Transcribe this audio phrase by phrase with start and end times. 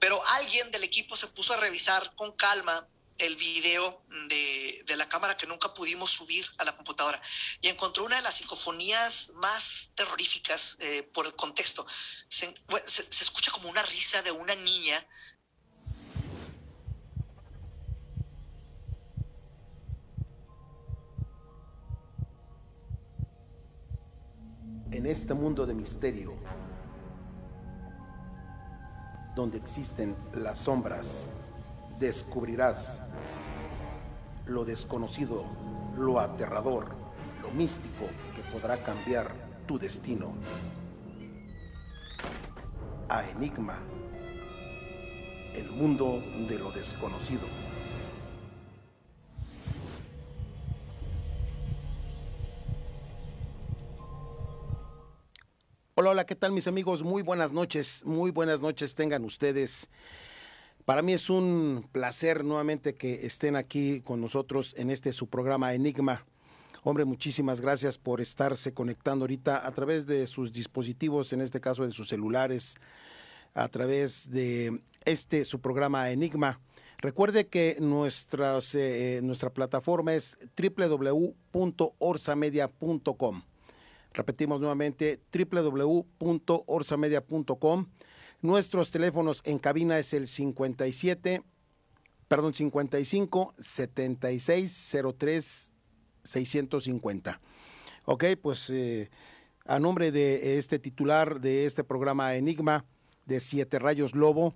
[0.00, 5.36] pero alguien del equipo se puso a revisar con calma el video de, la cámara
[5.36, 7.20] que nunca pudimos subir a la computadora
[7.60, 11.86] y encontró una de las psicofonías más terroríficas eh, por el contexto.
[12.28, 12.52] Se,
[12.86, 15.06] se escucha como una risa de una niña
[24.92, 26.34] en este mundo de misterio,
[29.40, 31.30] donde existen las sombras,
[31.98, 33.14] descubrirás
[34.44, 35.46] lo desconocido,
[35.96, 36.94] lo aterrador,
[37.40, 38.04] lo místico
[38.36, 39.32] que podrá cambiar
[39.66, 40.34] tu destino.
[43.08, 43.78] A Enigma,
[45.54, 47.46] el mundo de lo desconocido.
[56.00, 57.02] Hola, hola, ¿qué tal mis amigos?
[57.02, 59.90] Muy buenas noches, muy buenas noches tengan ustedes.
[60.86, 65.74] Para mí es un placer nuevamente que estén aquí con nosotros en este su programa
[65.74, 66.24] Enigma.
[66.84, 71.84] Hombre, muchísimas gracias por estarse conectando ahorita a través de sus dispositivos, en este caso
[71.84, 72.76] de sus celulares,
[73.52, 76.60] a través de este su programa Enigma.
[76.96, 83.42] Recuerde que nuestras, eh, nuestra plataforma es www.orsamedia.com.
[84.12, 87.86] Repetimos nuevamente www.orsamedia.com.
[88.42, 91.42] Nuestros teléfonos en cabina es el 57,
[92.26, 95.72] perdón, 55 76 03
[96.24, 97.40] 650.
[98.06, 99.10] Ok, pues eh,
[99.66, 102.84] a nombre de este titular de este programa Enigma
[103.26, 104.54] de Siete Rayos Lobo,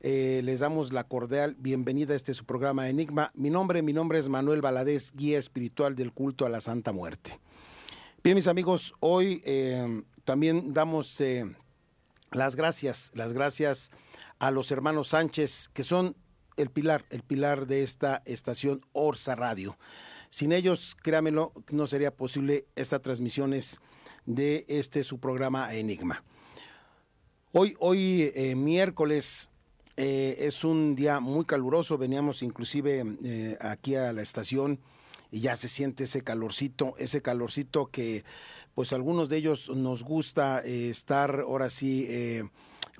[0.00, 3.30] eh, les damos la cordial bienvenida a este su programa Enigma.
[3.34, 7.38] Mi nombre, mi nombre es Manuel Valadez, guía espiritual del culto a la Santa Muerte.
[8.24, 11.44] Bien, mis amigos, hoy eh, también damos eh,
[12.30, 13.90] las gracias, las gracias
[14.38, 16.14] a los hermanos Sánchez, que son
[16.56, 19.76] el pilar, el pilar de esta estación Orsa Radio.
[20.28, 23.80] Sin ellos, créamelo, no sería posible esta transmisiones
[24.24, 26.22] de este su programa Enigma.
[27.50, 29.50] Hoy, hoy eh, miércoles
[29.96, 34.78] es un día muy caluroso, veníamos inclusive aquí a la estación
[35.32, 38.24] y ya se siente ese calorcito, ese calorcito que
[38.74, 42.44] pues algunos de ellos nos gusta eh, estar ahora sí eh,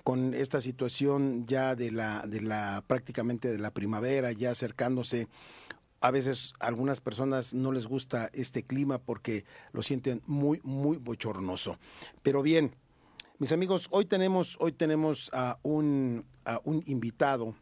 [0.03, 5.29] con esta situación ya de la, de la prácticamente de la primavera, ya acercándose
[6.01, 10.97] a veces a algunas personas no les gusta este clima porque lo sienten muy, muy
[10.97, 11.79] bochornoso.
[12.23, 12.75] Pero bien,
[13.39, 17.55] mis amigos, hoy tenemos, hoy tenemos a un, a un invitado,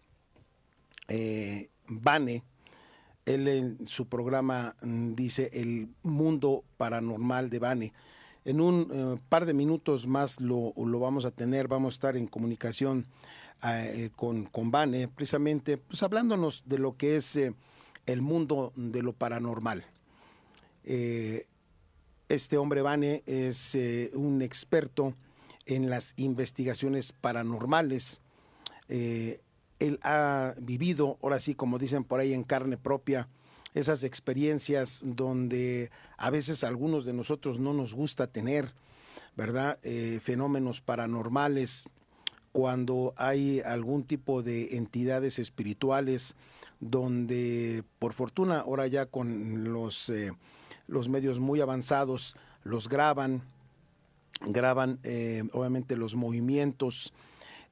[1.08, 1.70] eh,
[3.26, 7.92] él en su programa mm, dice El mundo paranormal de Bane.
[8.44, 12.26] En un eh, par de minutos más lo, vamos a tener, vamos a estar en
[12.26, 13.06] comunicación
[13.62, 17.54] eh, con, con Bane, precisamente pues hablándonos de lo que es eh,
[18.06, 19.84] el mundo de lo paranormal.
[20.82, 23.76] este hombre Bane es
[24.14, 25.14] un experto
[25.66, 28.22] en las investigaciones paranormales
[29.80, 33.28] él ha vivido, ahora sí, como dicen por ahí, en carne propia,
[33.74, 38.72] esas experiencias donde a veces algunos de nosotros no nos gusta tener,
[39.36, 39.78] ¿verdad?
[39.82, 41.88] Eh, fenómenos paranormales,
[42.52, 46.34] cuando hay algún tipo de entidades espirituales
[46.80, 50.32] donde por fortuna ahora ya con los, eh,
[50.88, 53.42] los medios muy avanzados los graban,
[54.40, 57.12] graban eh, obviamente los movimientos,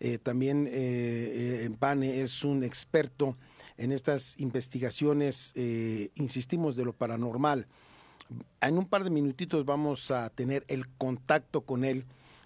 [0.01, 3.37] eh, también eh, eh es un experto
[3.77, 7.67] en estas investigaciones, eh, insistimos, de lo paranormal.
[8.61, 12.05] En un par de minutitos vamos a tener el contacto con él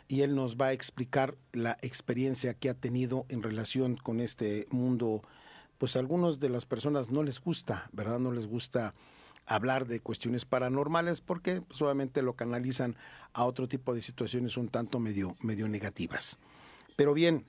[0.08, 4.66] y él nos va a explicar la experiencia que ha tenido en relación con este
[4.70, 5.22] mundo.
[5.78, 8.18] Pues a algunos de las personas no les gusta, ¿verdad?
[8.18, 8.94] No les gusta
[9.46, 12.96] hablar de cuestiones paranormales porque pues, obviamente lo canalizan
[13.32, 16.38] a otro tipo de situaciones un tanto medio, medio negativas.
[16.96, 17.46] Pero bien,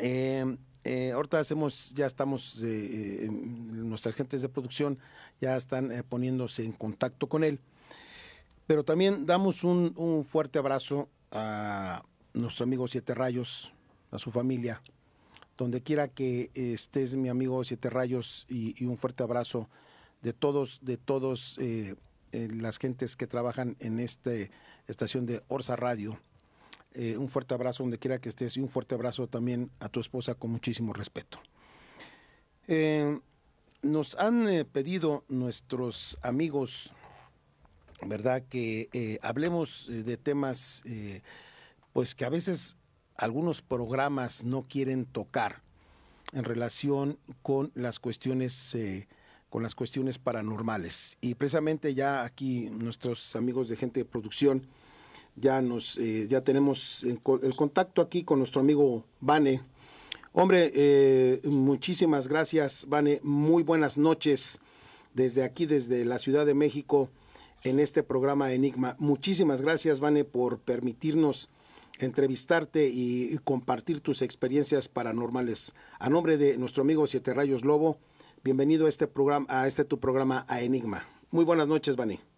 [0.00, 4.98] eh, eh, ahorita hacemos, ya estamos, eh, nuestras gentes de producción
[5.40, 7.60] ya están poniéndose en contacto con él.
[8.66, 12.02] Pero también damos un, fuerte abrazo a
[12.32, 13.72] nuestro amigo Siete Rayos,
[14.10, 14.82] a su familia,
[15.56, 19.68] donde quiera que estés, mi amigo Siete Rayos, y, y un fuerte abrazo
[20.22, 21.58] de todos, de todos
[22.32, 24.30] las gentes que trabajan en esta
[24.86, 26.18] estación de Orsa Radio
[26.94, 29.98] eh, un fuerte abrazo donde quiera que estés y un fuerte abrazo también a tu
[29.98, 31.40] esposa con muchísimo respeto.
[32.68, 33.18] Eh,
[33.82, 36.92] nos han eh, pedido nuestros amigos,
[38.00, 40.84] ¿verdad?, que hablemos de temas,
[41.92, 42.76] pues que a veces
[43.16, 45.62] algunos programas no quieren tocar
[46.32, 48.76] en relación con las cuestiones
[49.50, 54.66] con las cuestiones paranormales y precisamente ya aquí nuestros amigos de gente de producción
[55.36, 59.62] ya nos eh, ya tenemos el contacto aquí con nuestro amigo Vane
[60.32, 64.60] hombre eh, muchísimas gracias Vane muy buenas noches
[65.12, 67.10] desde aquí desde la Ciudad de México
[67.62, 71.50] en este programa Enigma muchísimas gracias Vane por permitirnos
[71.98, 75.74] entrevistarte y, compartir tus experiencias paranormales.
[75.98, 77.98] A nombre de nuestro amigo Siete Rayos Lobo,
[78.42, 81.06] bienvenido a este programa, a este tu programa a Enigma.
[81.30, 82.33] Muy buenas noches, Vani.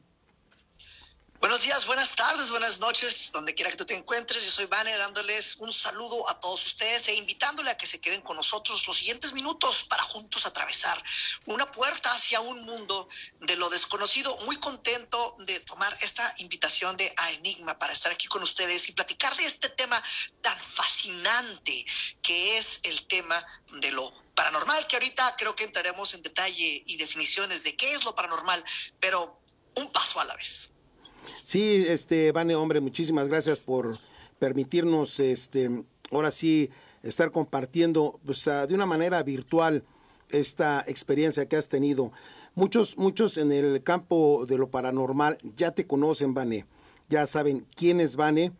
[1.39, 4.43] Buenos días, buenas tardes, buenas noches, donde quiera que tú te encuentres.
[4.45, 8.23] Yo soy Vane dándoles un saludo a todos ustedes e invitándole a que se queden
[8.23, 11.03] con nosotros los siguientes minutos para juntos atravesar
[11.45, 13.09] una puerta hacia un mundo
[13.41, 14.37] de lo desconocido.
[14.47, 18.93] Muy contento de tomar esta invitación de A Enigma para estar aquí con ustedes y
[18.93, 20.03] platicar de este tema
[20.41, 21.85] tan fascinante
[22.23, 26.97] que es el tema de lo paranormal, que ahorita creo que entraremos en detalle y
[26.97, 28.65] definiciones de qué es lo paranormal,
[28.99, 29.39] pero
[29.75, 30.71] un paso a la vez.
[31.43, 33.99] Sí, este, Vane, hombre, muchísimas gracias por
[34.39, 36.71] permitirnos, este, ahora sí,
[37.03, 39.85] estar compartiendo pues, de una manera virtual
[40.31, 42.13] esta experiencia que has tenido.
[42.55, 46.67] Muchos, muchos en el campo de lo paranormal ya te conocen, Vane,
[47.09, 48.53] ya saben quién es Vane,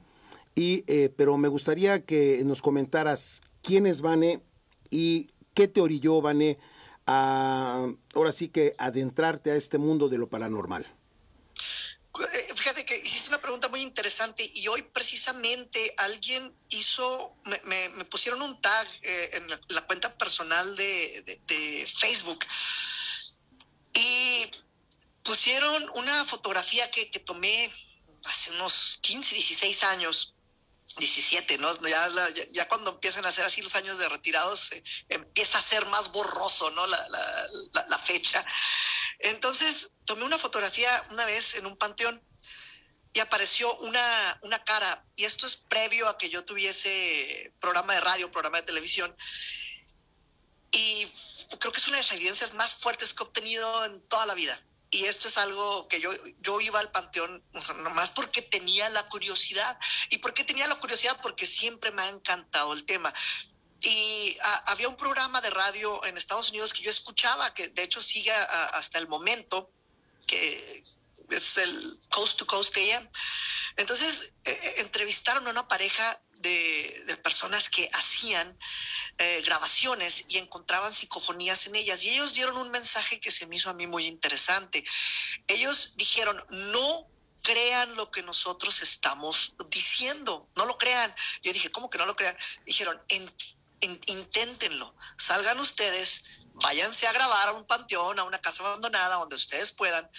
[0.55, 4.41] y, eh, pero me gustaría que nos comentaras quién es Vane
[4.91, 6.59] y qué te orilló, Vane,
[7.07, 10.87] a ahora sí que adentrarte a este mundo de lo paranormal.
[12.21, 18.43] Eh, fíjate que hiciste una pregunta muy interesante y hoy precisamente alguien hizo, me, pusieron
[18.43, 22.47] un tag eh, en la, cuenta personal de, Facebook
[23.93, 24.51] y
[25.23, 27.73] pusieron una fotografía que, tomé
[28.25, 30.36] hace unos 15, 16 años
[30.99, 31.75] 17, ¿no?
[31.87, 32.09] Ya,
[32.53, 36.11] ya, cuando empiezan a ser así los años de retirados, eh, empieza a ser más
[36.11, 36.87] borroso, ¿no?
[36.87, 38.45] La, la, fecha.
[39.19, 42.23] Entonces, tomé una fotografía una vez en un panteón
[43.13, 48.01] y apareció una, una cara, y esto es previo a que yo tuviese programa de
[48.01, 49.17] radio, programa de televisión,
[50.71, 51.07] y
[51.59, 54.35] creo que es una de las evidencias más fuertes que he obtenido en toda la
[54.35, 54.63] vida.
[54.91, 56.11] Y esto es algo que yo,
[56.41, 57.43] yo iba al panteón
[57.83, 59.79] nomás porque tenía la curiosidad.
[60.11, 61.19] ¿Y por qué tenía la curiosidad?
[61.21, 63.13] Porque siempre me ha encantado el tema.
[63.81, 64.37] Y
[64.67, 68.33] había un programa de radio en Estados Unidos que yo escuchaba, que de hecho sigue
[68.33, 69.71] hasta el momento,
[70.27, 70.83] que
[71.31, 73.09] es el Coast to Coast AM.
[73.77, 78.59] Entonces, eh, eh, entrevistaron a una pareja de, personas que hacían
[79.19, 82.05] eh, grabaciones y encontraban psicofonías en ellas.
[82.05, 84.85] Y ellos dieron un mensaje que se me hizo a mí muy interesante.
[85.49, 87.07] Ellos dijeron, no
[87.43, 91.15] crean lo que nosotros estamos diciendo, no lo crean.
[91.43, 92.37] Yo dije, ¿cómo que no lo crean?
[92.65, 93.01] Dijeron,
[93.81, 99.73] inténtenlo, salgan ustedes, váyanse a grabar a un panteón, a una casa abandonada, donde ustedes
[99.73, 100.11] puedan,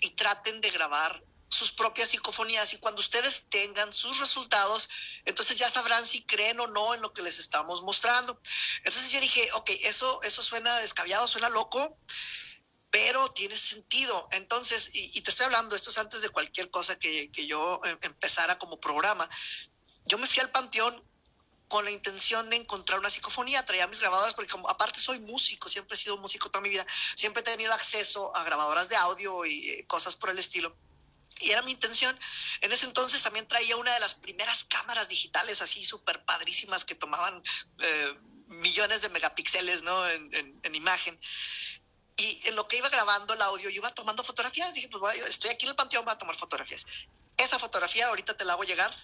[0.00, 4.88] y traten de grabar sus propias psicofonías y cuando ustedes tengan sus resultados,
[5.24, 8.40] entonces ya sabrán si creen o no en lo que les estamos mostrando.
[8.78, 11.98] Entonces yo dije, ok, eso, eso suena descabellado, suena loco,
[12.90, 14.28] pero tiene sentido.
[14.32, 17.98] Entonces, y, te estoy hablando, esto es antes de cualquier cosa que, que yo eh,
[18.02, 19.28] empezara como programa.
[20.06, 21.02] Yo me fui al panteón
[21.68, 25.68] con la intención de encontrar una psicofonía, traía mis grabadoras, porque como aparte soy músico,
[25.68, 29.44] siempre he sido músico toda mi vida, siempre he tenido acceso a grabadoras de audio
[29.44, 30.76] y eh, cosas por el estilo.
[31.40, 32.18] Y era mi intención.
[32.60, 36.94] En ese entonces también traía una de las primeras cámaras digitales así súper padrísimas que
[36.94, 37.42] tomaban
[37.80, 38.14] eh,
[38.46, 40.08] millones de megapíxeles ¿no?
[40.08, 41.18] En, en, imagen.
[42.16, 44.74] Y en lo que iba grabando el audio, yo iba tomando fotografías.
[44.74, 46.86] Dije, pues estoy aquí en el panteón, voy a tomar fotografías.
[47.36, 48.94] Esa fotografía ahorita te la hago llegar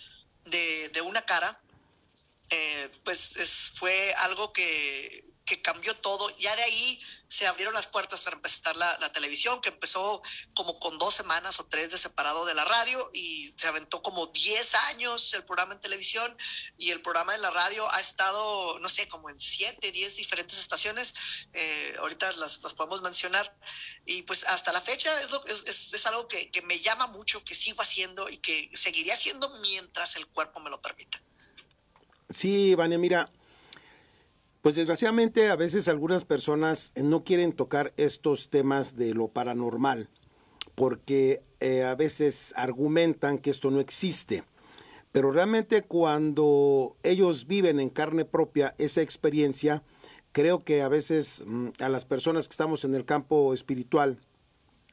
[0.44, 1.60] de, de una cara.
[2.50, 6.30] Eh, pues es, fue algo que, que cambió todo.
[6.38, 10.23] Ya de ahí se abrieron las puertas para empezar la, televisión, que empezó
[10.54, 14.28] como con dos semanas o tres de separado de la radio y se aventó como
[14.28, 16.37] 10 años el programa en televisión
[16.78, 20.57] y el programa en la radio ha estado, no sé, como en 7, 10 diferentes
[20.57, 21.14] estaciones.
[21.52, 23.52] Eh, ahorita las, podemos mencionar
[24.07, 28.28] y pues hasta la fecha es, algo que, que me llama mucho, que sigo haciendo
[28.28, 31.21] y que seguiré haciendo mientras el cuerpo me lo permita.
[32.28, 33.28] Sí, Vania, mira,
[34.62, 40.08] pues desgraciadamente a veces algunas personas no quieren tocar estos temas de lo paranormal
[40.74, 44.44] porque eh, a veces argumentan que esto no existe.
[45.12, 49.82] Pero realmente cuando ellos viven en carne propia esa experiencia,
[50.32, 54.20] creo que a veces mm, a las personas que estamos en el campo espiritual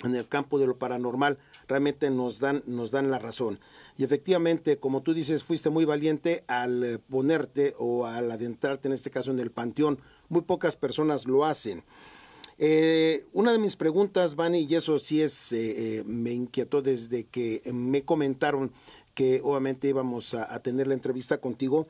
[0.04, 3.60] en el campo de lo paranormal realmente nos dan, nos dan la razón.
[3.98, 8.94] Y efectivamente, como tú dices, fuiste muy valiente al eh, ponerte o al adentrarte en
[8.94, 10.00] este caso en el panteón.
[10.30, 11.84] Muy pocas personas lo hacen.
[12.60, 17.62] Eh, una de mis preguntas, Vani, y eso sí es, eh, me inquietó desde que
[17.74, 18.72] me comentaron
[19.16, 21.88] que obviamente íbamos a, tener la entrevista contigo.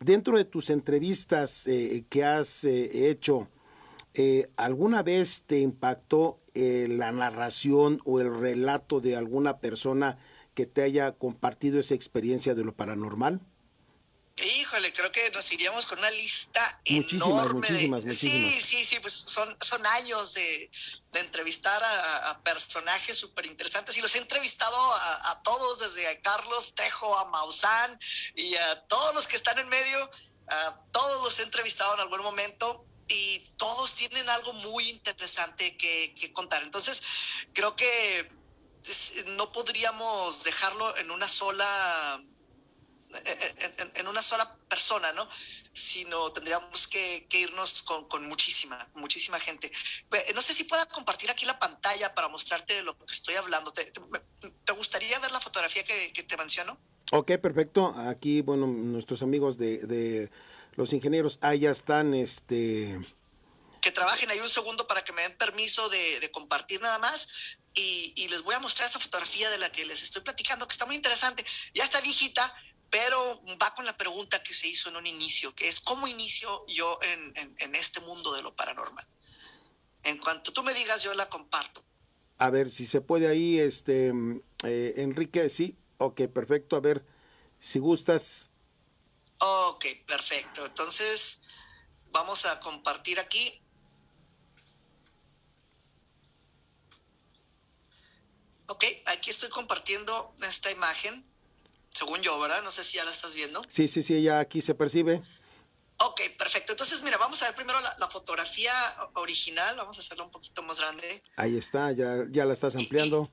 [0.00, 1.68] Dentro de tus entrevistas
[2.08, 3.48] que has hecho,
[4.56, 10.16] ¿alguna vez te impactó la narración o el relato de alguna persona
[10.54, 13.40] que te haya compartido esa experiencia de lo paranormal?
[14.42, 17.60] Híjole, creo que nos iríamos con una lista muchísimas, enorme.
[17.60, 18.54] Muchísimas, muchísimas.
[18.54, 20.70] Sí, sí, sí, pues son, son años de,
[21.12, 27.16] entrevistar a, personajes súper interesantes y los he entrevistado a, todos, desde a Carlos Tejo,
[27.16, 27.98] a Maussan
[28.34, 30.10] y a todos los que están en medio,
[30.48, 36.12] a todos los he entrevistado en algún momento y todos tienen algo muy interesante que,
[36.18, 36.64] que contar.
[36.64, 37.04] Entonces,
[37.52, 38.28] creo que
[39.26, 42.22] no podríamos dejarlo en una sola
[43.94, 45.28] en, una sola persona, ¿no?
[45.72, 49.70] Sino tendríamos que, irnos con, muchísima, muchísima gente.
[50.34, 53.72] No sé si pueda compartir aquí la pantalla para mostrarte de lo que estoy hablando.
[53.72, 53.92] ¿Te,
[54.72, 56.78] gustaría ver la fotografía que, te menciono?
[57.12, 57.94] Ok, perfecto.
[57.96, 60.30] Aquí, bueno, nuestros amigos de,
[60.76, 63.00] los ingenieros, ahí ya están, este...
[63.80, 67.28] Que trabajen ahí un segundo para que me den permiso de, de compartir nada más
[67.74, 70.86] y, les voy a mostrar esa fotografía de la que les estoy platicando, que está
[70.86, 71.44] muy interesante.
[71.74, 72.54] Ya está viejita,
[72.90, 76.64] pero va con la pregunta que se hizo en un inicio, que es ¿cómo inicio
[76.68, 79.06] yo en, este mundo de lo paranormal?
[80.04, 81.84] En cuanto tú me digas, yo la comparto.
[82.38, 84.12] A ver, si se puede ahí, este,
[84.64, 87.04] eh, Enrique, sí, ok, perfecto, a ver,
[87.58, 88.50] si gustas.
[89.38, 90.66] Ok, perfecto.
[90.66, 91.42] Entonces,
[92.10, 93.63] vamos a compartir aquí.
[98.66, 101.24] Ok, aquí estoy compartiendo esta imagen,
[101.90, 102.62] según yo, ¿verdad?
[102.62, 103.62] No sé si ya la estás viendo.
[103.68, 105.22] Sí, sí, sí, ya aquí se percibe.
[105.98, 106.72] Ok, perfecto.
[106.72, 108.72] Entonces, mira, vamos a ver primero la, fotografía
[109.14, 109.76] original.
[109.76, 111.22] Vamos a hacerla un poquito más grande.
[111.36, 113.30] Ahí está, ya, ya la estás ampliando.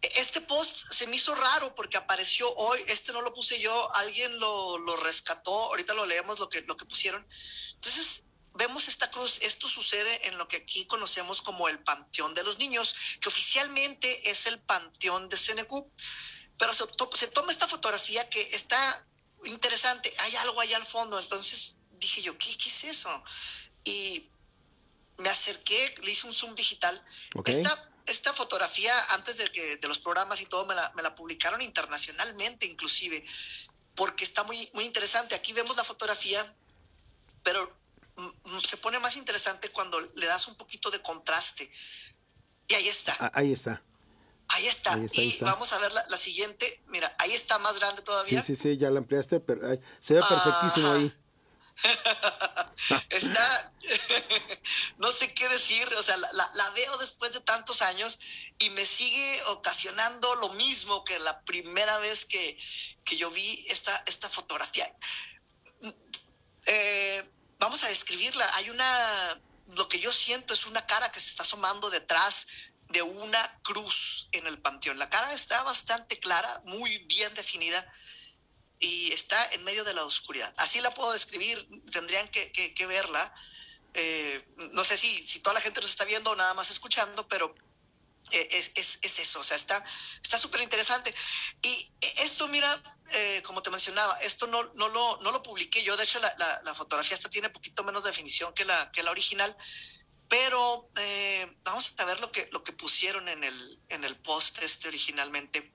[0.00, 2.80] este post se me hizo raro porque apareció hoy.
[2.88, 5.52] Este no lo puse yo, alguien lo, lo rescató.
[5.52, 7.24] Ahorita lo leemos lo que, lo que pusieron.
[7.74, 8.24] Entonces,
[8.54, 12.58] vemos esta cruz, esto sucede en lo que aquí conocemos como el Panteón de los
[12.58, 15.90] Niños, que oficialmente es el Panteón de Senecú.
[16.58, 19.04] Pero se, toma esta fotografía que está
[19.44, 23.24] interesante, hay algo allá al fondo, entonces dije yo, ¿qué, qué es eso?
[23.84, 24.28] Y
[25.16, 27.02] me acerqué, le hice un zoom digital.
[27.44, 31.14] Esta, esta fotografía, antes de, que, de los programas y todo, me la, me la
[31.14, 33.24] publicaron internacionalmente inclusive,
[33.94, 35.34] porque está muy, muy interesante.
[35.34, 36.54] Aquí vemos la fotografía,
[37.42, 37.81] pero
[38.62, 41.70] se pone más interesante cuando le das un poquito de contraste.
[42.68, 43.16] Y ahí está.
[43.18, 43.82] Ah, ahí está.
[44.48, 44.98] Ahí está.
[44.98, 46.82] y vamos a ver la, siguiente.
[46.86, 48.42] Mira, ahí está más grande todavía.
[48.42, 49.62] Sí, sí, sí, ya la ampliaste, pero
[50.00, 51.14] se ve perfectísimo ahí.
[53.08, 53.72] está,
[54.98, 58.20] no sé qué decir, o sea, la, veo después de tantos años
[58.58, 62.58] y me sigue ocasionando lo mismo que la primera vez que,
[63.04, 64.94] que yo vi esta, esta fotografía.
[66.66, 67.24] Eh,
[67.62, 68.50] vamos a describirla.
[68.54, 69.40] Hay una,
[69.76, 72.48] lo que yo siento es una cara que se está asomando detrás
[72.88, 74.98] de una cruz en el panteón.
[74.98, 77.90] La cara está bastante clara, muy bien definida
[78.80, 80.52] y está en medio de la oscuridad.
[80.56, 83.32] Así la puedo describir, tendrían que, verla.
[83.94, 87.28] Eh, no sé si, si toda la gente nos está viendo o nada más escuchando,
[87.28, 87.54] pero
[88.32, 91.14] es, es, es, eso, o sea, está súper interesante.
[91.62, 95.96] Y esto, mira, eh, como te mencionaba, esto no, no, lo, no lo publiqué yo,
[95.96, 96.34] de hecho la,
[96.64, 99.56] la, fotografía esta tiene poquito menos definición que la, que la original,
[100.28, 104.62] pero eh, vamos a ver lo que, lo que pusieron en el, en el post
[104.62, 105.72] este originalmente.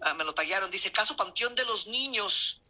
[0.00, 2.62] Ah, me lo tallaron, dice, caso Panteón de los Niños.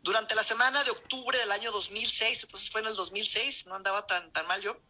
[0.00, 4.04] Durante la semana de octubre del año 2006, entonces fue en el 2006, no andaba
[4.06, 4.80] tan, tan mal yo,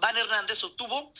[0.00, 1.12] Van Hernández obtuvo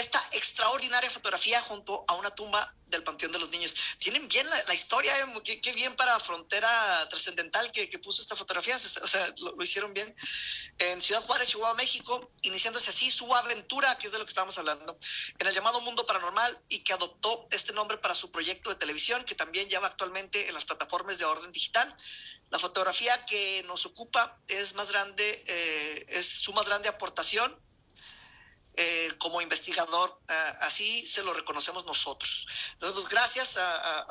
[0.00, 3.76] esta extraordinaria fotografía junto a una tumba del Panteón de los Niños.
[3.98, 5.60] Tienen bien la, historia, ¿eh?
[5.62, 10.14] qué, bien para Frontera Trascendental que, puso esta fotografía, o sea, lo, hicieron bien.
[10.78, 14.58] En Ciudad Juárez, Chihuahua, México, iniciándose así su aventura, que es de lo que estamos
[14.58, 14.98] hablando,
[15.38, 19.24] en el llamado Mundo Paranormal y que adoptó este nombre para su proyecto de televisión,
[19.24, 21.94] que también lleva actualmente en las plataformas de orden digital.
[22.48, 27.56] La fotografía que nos ocupa es más grande, eh, es su más grande aportación
[28.82, 32.46] eh, como investigador, eh, así se lo reconocemos nosotros.
[32.72, 34.06] Entonces, pues gracias a,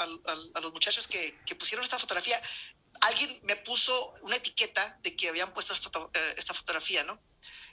[0.62, 2.40] los muchachos que, pusieron esta fotografía.
[3.02, 7.20] alguien me puso una etiqueta de que habían puesto eh, esta fotografía, ¿no?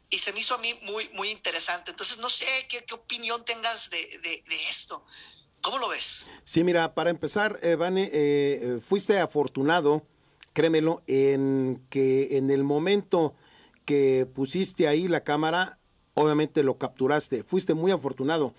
[0.09, 1.91] Y se me hizo a mí muy, muy interesante.
[1.91, 5.05] Entonces, no sé qué, qué opinión tengas de, de, esto.
[5.61, 6.27] ¿Cómo lo ves?
[6.45, 10.07] Sí, mira, para empezar, eh, Vane, eh, fuiste afortunado,
[10.55, 13.35] créemelo, en que en el momento
[13.85, 15.79] que pusiste ahí la cámara,
[16.17, 17.45] obviamente lo capturaste.
[17.45, 18.55] Fuiste muy afortunado,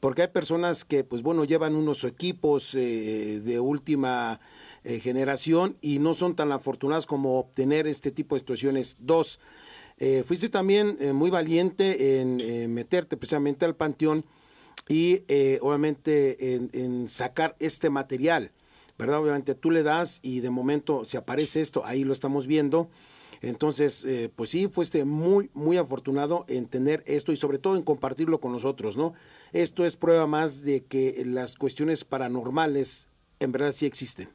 [0.00, 4.40] porque hay personas que, pues bueno, llevan unos equipos de última
[4.84, 8.96] eh, generación y no son tan afortunadas como obtener este tipo de situaciones.
[8.98, 9.38] Dos,
[9.98, 14.24] eh, fuiste también eh, muy valiente en meterte precisamente al panteón
[14.88, 15.22] y
[15.60, 18.50] obviamente en, sacar este material,
[18.98, 19.20] ¿verdad?
[19.20, 22.90] Obviamente tú le das y de momento se aparece esto, ahí lo estamos viendo.
[23.42, 24.06] Entonces,
[24.36, 28.52] pues sí, fuiste muy, muy afortunado en tener esto y sobre todo en compartirlo con
[28.52, 29.14] nosotros, ¿no?
[29.52, 33.08] Esto es prueba más de que las cuestiones paranormales
[33.40, 34.32] en verdad sí existen.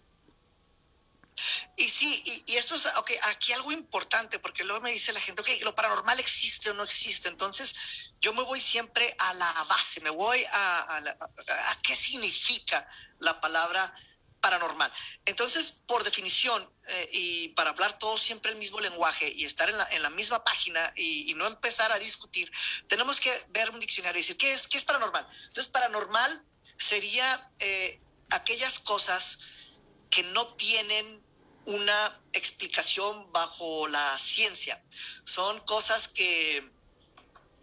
[1.75, 5.61] Y sí, y, esto es aquí algo importante, porque luego me dice la gente, ok,
[5.61, 7.29] lo paranormal existe o no existe.
[7.29, 7.75] Entonces,
[8.19, 12.87] yo me voy siempre a la base, me voy a, a, qué significa
[13.19, 13.93] la palabra
[14.41, 14.91] paranormal.
[15.25, 20.01] Entonces, por definición, eh, y para hablar todos siempre el mismo lenguaje y estar en
[20.01, 22.51] la, misma página y, no empezar a discutir,
[22.87, 25.27] tenemos que ver un diccionario y decir, ¿qué es, qué es paranormal?
[25.47, 26.43] Entonces, paranormal
[26.77, 29.39] sería eh, aquellas cosas
[30.09, 31.21] que no tienen
[31.65, 34.81] una explicación bajo la ciencia.
[35.25, 36.71] Son cosas que,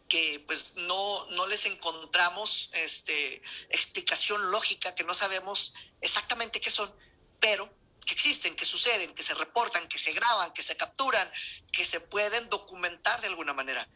[0.09, 5.73] que pues no, no les encontramos este, explicación lógica, que no sabemos
[6.05, 6.95] exactamente qué son,
[7.41, 7.69] pero
[8.05, 11.31] que existen, que suceden, que se reportan, que se graban, que se capturan,
[11.73, 13.89] que se pueden documentar de alguna manera,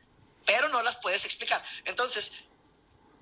[0.46, 1.62] pero no las puedes explicar.
[1.84, 2.32] Entonces,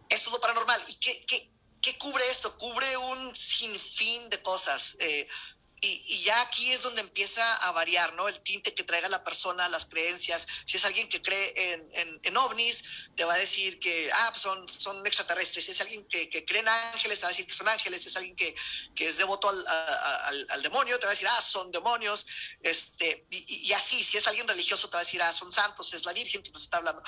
[0.09, 0.81] es todo paranormal.
[0.87, 1.51] ¿Y qué, qué,
[1.83, 2.57] qué cubre esto?
[2.57, 4.97] Cubre un sinfín de cosas.
[5.01, 5.29] Eh,
[5.81, 8.29] y, ya aquí es donde empieza a variar, ¿no?
[8.29, 10.47] El tinte que traiga la persona, las creencias.
[10.65, 12.83] Si es alguien que cree en, en, ovnis,
[13.15, 15.67] te va a decir que, ah, pues son, son extraterrestres.
[15.67, 18.03] Si es alguien que, que, cree en ángeles, te va a decir que son ángeles.
[18.03, 18.55] Si es alguien que,
[18.95, 22.27] que es devoto al, al, al, demonio, te va a decir, ah, son demonios.
[22.63, 25.93] Este, y, y, así, si es alguien religioso, te va a decir, ah, son santos,
[25.93, 27.03] es la Virgen que nos está hablando.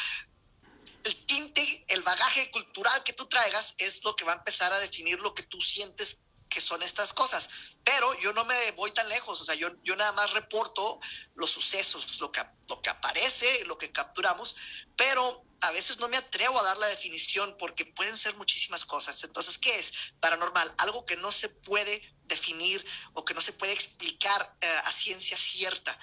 [1.04, 4.78] El tinte, el bagaje cultural que tú traigas es lo que va a empezar a
[4.78, 7.50] definir lo que tú sientes que son estas cosas.
[7.84, 11.00] Pero yo no me voy tan lejos, o sea, yo, yo nada más reporto
[11.34, 14.56] los sucesos, lo que, lo que aparece, lo que capturamos,
[14.96, 19.22] pero a veces no me atrevo a dar la definición porque pueden ser muchísimas cosas.
[19.24, 20.72] Entonces, ¿qué es paranormal?
[20.78, 25.36] Algo que no se puede definir o que no se puede explicar eh, a ciencia
[25.36, 25.98] cierta,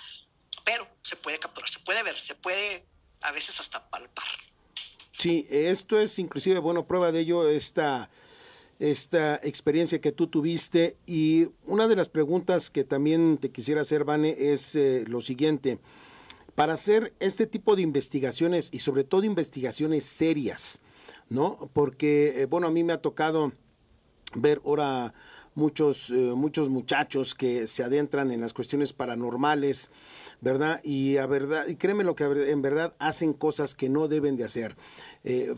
[0.63, 2.88] pero se puede capturar, se puede ver, se puede
[3.21, 4.25] a veces hasta palpar.
[5.17, 8.09] Sí, esto es inclusive, bueno, prueba de ello esta
[8.79, 14.03] esta experiencia que tú tuviste y una de las preguntas que también te quisiera hacer,
[14.03, 15.79] Vane, es eh, lo siguiente.
[16.55, 20.81] Para hacer este tipo de investigaciones y sobre todo investigaciones serias,
[21.29, 21.69] ¿no?
[21.73, 23.53] Porque, eh, bueno, a mí me ha tocado
[24.35, 25.13] ver ahora
[25.53, 29.91] muchos, eh, muchos muchachos que se adentran en las cuestiones paranormales,
[30.41, 30.81] ¿verdad?
[30.83, 34.43] Y a verdad, y créeme lo que en verdad hacen cosas que no deben de
[34.43, 34.75] hacer.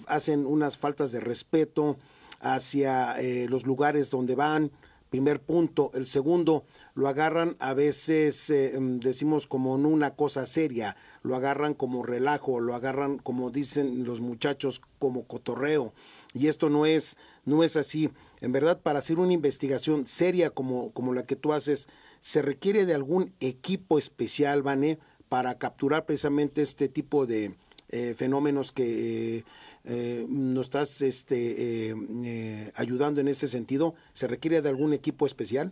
[0.08, 1.98] hacen unas faltas de respeto,
[2.40, 4.72] hacia eh, los lugares donde van,
[5.10, 5.92] primer punto.
[5.94, 11.74] El segundo, lo agarran a veces, eh, em, decimos como una cosa seria, lo agarran
[11.74, 15.94] como relajo, lo agarran como dicen los muchachos, como cotorreo.
[16.34, 18.10] Y esto no es, no es así.
[18.42, 22.86] En verdad, para hacer una investigación seria como, como la que tú haces, se requiere
[22.86, 27.56] de algún equipo especial, Vane, para capturar precisamente este tipo de
[27.90, 29.44] eh, fenómenos que
[29.90, 31.96] eh, nos estás este, eh,
[32.26, 33.96] eh, ayudando en este sentido?
[34.14, 35.72] ¿Se requiere de algún equipo especial?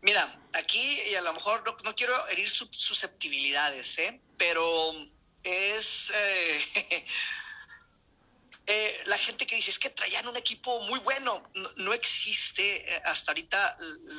[0.00, 4.20] Mira, aquí y a lo mejor no, quiero herir susceptibilidades, ¿eh?
[4.36, 4.94] pero
[5.42, 6.12] es
[9.06, 11.42] la gente que dice es que traían un equipo muy bueno.
[11.76, 13.76] No, existe hasta ahorita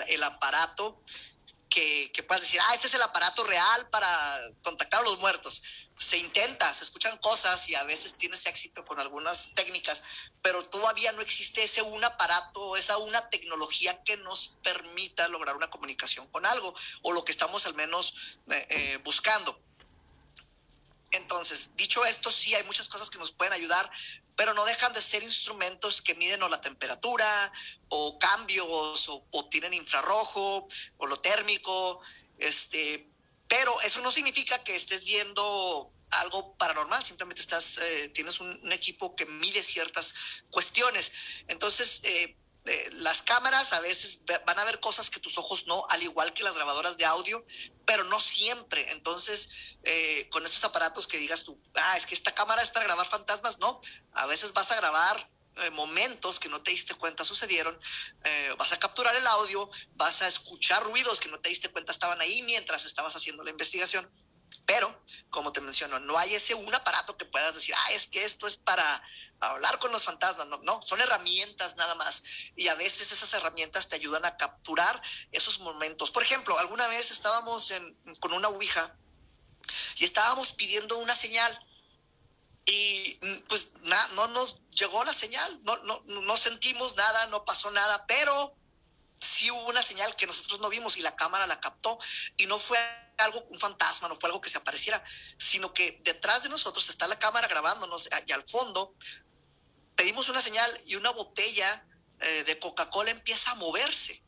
[0.07, 1.01] el, aparato
[1.69, 4.09] que, que puedas decir, ah, este es el aparato real para
[4.63, 5.63] contactar a los muertos
[6.01, 10.01] se intenta, se escuchan cosas y a veces tienes éxito con algunas técnicas,
[10.41, 15.69] pero todavía no existe ese un aparato, esa una tecnología que nos permita lograr una
[15.69, 18.15] comunicación con algo, o lo que estamos al menos
[18.49, 19.61] eh, eh, buscando.
[21.11, 23.91] Entonces, dicho esto, sí hay muchas cosas que nos pueden ayudar,
[24.35, 27.53] pero no dejan de ser instrumentos que miden o la temperatura,
[27.89, 32.01] o cambios, o, o tienen infrarrojo, o lo térmico,
[32.39, 33.10] este,
[33.51, 39.13] pero eso no significa que estés viendo algo paranormal, simplemente estás, eh, tienes un, equipo
[39.13, 40.15] que mide ciertas
[40.49, 41.11] cuestiones.
[41.49, 45.85] Entonces, eh, eh, las cámaras a veces van a ver cosas que tus ojos no,
[45.89, 47.45] al igual que las grabadoras de audio,
[47.85, 48.89] pero no siempre.
[48.93, 49.49] Entonces,
[50.29, 53.59] con esos aparatos que digas tú, ah, es que esta cámara es para grabar fantasmas,
[53.59, 53.81] no,
[54.13, 57.79] a veces vas a grabar eh, momentos que no te diste cuenta sucedieron,
[58.57, 62.21] vas a capturar el audio, vas a escuchar ruidos que no te diste cuenta estaban
[62.21, 64.09] ahí mientras estabas haciendo la investigación.
[64.65, 68.23] Pero, como te menciono, no hay ese un aparato que puedas decir, ah, es que
[68.23, 69.03] esto es para
[69.41, 72.23] hablar con los fantasmas, no, no, son herramientas nada más.
[72.55, 76.11] Y a veces esas herramientas te ayudan a capturar esos momentos.
[76.11, 77.73] Por ejemplo, alguna vez estábamos
[78.19, 78.95] con una Ouija
[79.97, 81.59] y estábamos pidiendo una señal
[82.65, 83.15] y
[83.47, 83.73] pues
[84.15, 88.55] no nos llegó la señal, no, no, no sentimos nada, no pasó nada, pero
[89.19, 91.99] sí hubo una señal que nosotros no vimos y la cámara la captó
[92.37, 92.77] y no fue
[93.17, 95.03] algo, un fantasma, no fue algo que se apareciera,
[95.37, 98.95] sino que detrás de nosotros está la cámara grabándonos y al fondo
[99.95, 101.85] pedimos una señal y una botella
[102.19, 104.21] eh, de Coca-Cola empieza a moverse.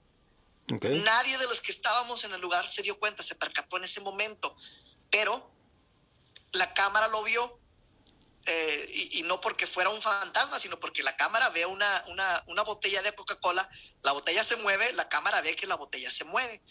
[0.67, 3.99] Nadie de los que estábamos en el lugar se dio cuenta, se percató en ese
[3.99, 4.55] momento,
[5.11, 5.51] pero
[6.51, 7.59] la cámara lo vio
[8.45, 12.03] eh, y, no porque fuera un fantasma, sino porque la cámara ve una,
[12.47, 13.69] una, botella de Coca-Cola,
[14.01, 16.61] la botella se mueve, la cámara ve que la botella se mueve.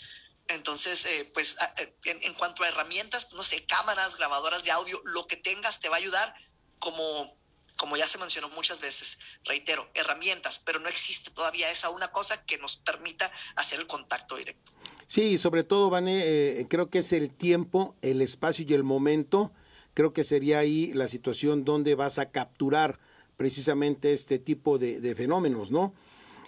[0.48, 1.56] Entonces, eh, pues
[2.04, 5.88] en, en, cuanto a herramientas, no sé, cámaras, grabadoras de audio, lo que tengas te
[5.88, 6.34] va a ayudar
[6.78, 7.40] como
[7.76, 12.44] como ya se mencionó muchas veces, reitero, herramientas, pero no existe todavía esa una cosa
[12.44, 14.72] que nos permita hacer el contacto directo.
[15.06, 19.52] Sí, sobre todo, Vane, eh, creo que es el tiempo, el espacio y el momento.
[19.94, 22.98] Creo que sería ahí la situación donde vas a capturar
[23.36, 25.94] precisamente este tipo de, fenómenos, ¿no?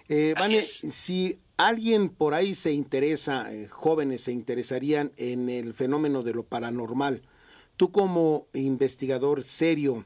[0.07, 6.23] Eh, Vane, si alguien por ahí se interesa, eh, jóvenes se interesarían en el fenómeno
[6.23, 7.21] de lo paranormal,
[7.77, 10.05] tú como investigador serio,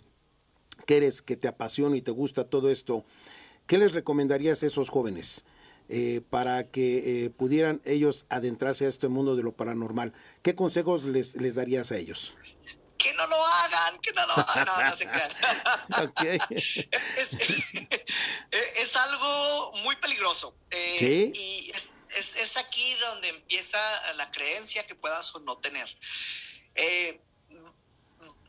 [0.86, 3.06] que eres, que te apasiona y te gusta todo esto,
[3.67, 5.45] ¿qué les recomendarías a esos jóvenes
[5.88, 10.13] eh, para que eh, pudieran ellos adentrarse a este mundo de lo paranormal?
[10.41, 12.34] ¿Qué consejos les, les darías a ellos?
[13.00, 15.32] Que no lo hagan, que no lo hagan, no, no se crean.
[18.76, 20.56] es, algo muy peligroso.
[20.70, 21.32] Eh, ¿Sí?
[21.34, 21.90] Y es,
[22.36, 23.80] es, aquí donde empieza
[24.14, 25.88] la creencia que puedas o no tener.
[26.76, 27.22] Eh,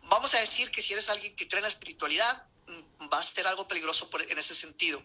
[0.02, 3.22] vamos a decir que si eres alguien que cree en la espiritualidad, mm, va a
[3.22, 5.02] ser algo peligroso en ese sentido.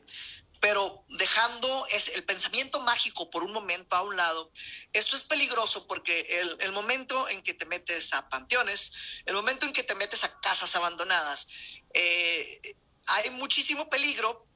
[0.66, 4.52] Pero dejando es, el pensamiento mágico por un momento a un lado,
[4.94, 8.92] esto es peligroso porque el, momento en que te metes a panteones,
[9.28, 11.50] el momento en que te metes a casas abandonadas,
[11.94, 12.76] eh,
[13.06, 14.48] hay muchísimo peligro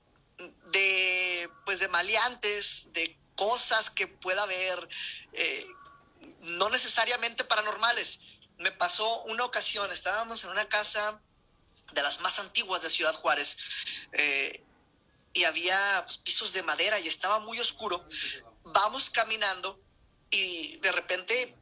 [0.72, 4.90] de, pues, de maleantes, de cosas que pueda haber,
[5.34, 5.68] eh,
[6.40, 8.22] no necesariamente paranormales.
[8.58, 11.22] Me pasó una ocasión, estábamos en una casa
[11.94, 13.58] de las más antiguas de Ciudad Juárez
[14.14, 14.64] eh,
[15.34, 18.06] y había pues, pisos de madera y estaba muy oscuro.
[18.64, 19.80] Vamos caminando
[20.30, 21.56] y de repente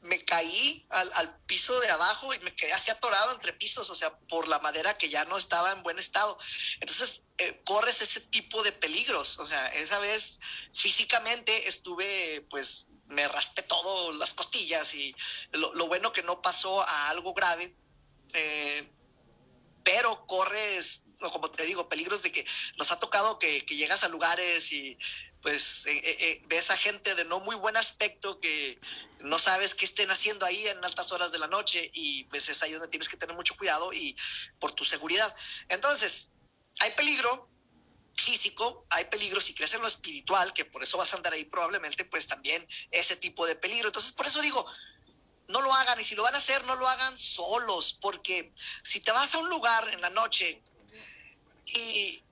[0.00, 4.16] me caí al, piso de abajo y me quedé así atorado entre pisos, o sea,
[4.28, 6.38] por la madera que ya no estaba en buen estado.
[6.80, 9.38] Entonces, eh, corres ese tipo de peligros.
[9.38, 10.40] O sea, esa vez
[10.72, 15.14] físicamente estuve pues me raspé todo las costillas y
[15.52, 17.74] lo, bueno que no pasó a algo grave,
[18.34, 18.88] eh,
[19.82, 24.72] pero corres, como te digo, peligros de que nos ha tocado que, llegas a lugares
[24.72, 24.98] y
[25.42, 28.78] pues eh, eh, ves a gente de no muy buen aspecto que
[29.20, 32.62] no sabes qué estén haciendo ahí en altas horas de la noche y pues es
[32.62, 34.16] ahí donde tienes que tener mucho cuidado y
[34.58, 35.34] por tu seguridad.
[35.68, 36.32] Entonces,
[36.80, 37.48] hay peligro,
[38.16, 39.40] físico, hay peligro.
[39.40, 42.66] Si crees en lo espiritual, que por eso vas a andar ahí probablemente, pues también
[42.90, 43.88] ese tipo de peligro.
[43.88, 44.66] Entonces, por eso digo,
[45.48, 48.52] no lo hagan y si lo van a hacer, no lo hagan solos, porque
[48.82, 50.62] si te vas a un lugar en la noche
[51.68, 52.24] y,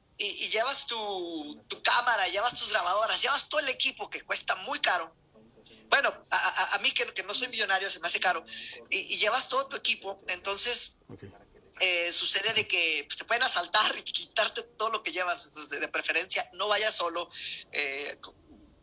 [0.51, 5.15] llevas tu, cámara, llevas tus grabadoras, llevas todo el equipo que cuesta muy caro,
[5.89, 8.45] bueno, a, mí que, que, no soy millonario se me hace caro,
[8.91, 10.99] y, llevas todo tu equipo, entonces...
[11.79, 15.69] Eh, sucede de que pues, te pueden asaltar y quitarte todo lo que llevas.
[15.69, 17.29] de preferencia, no vayas solo.
[17.71, 18.19] Eh,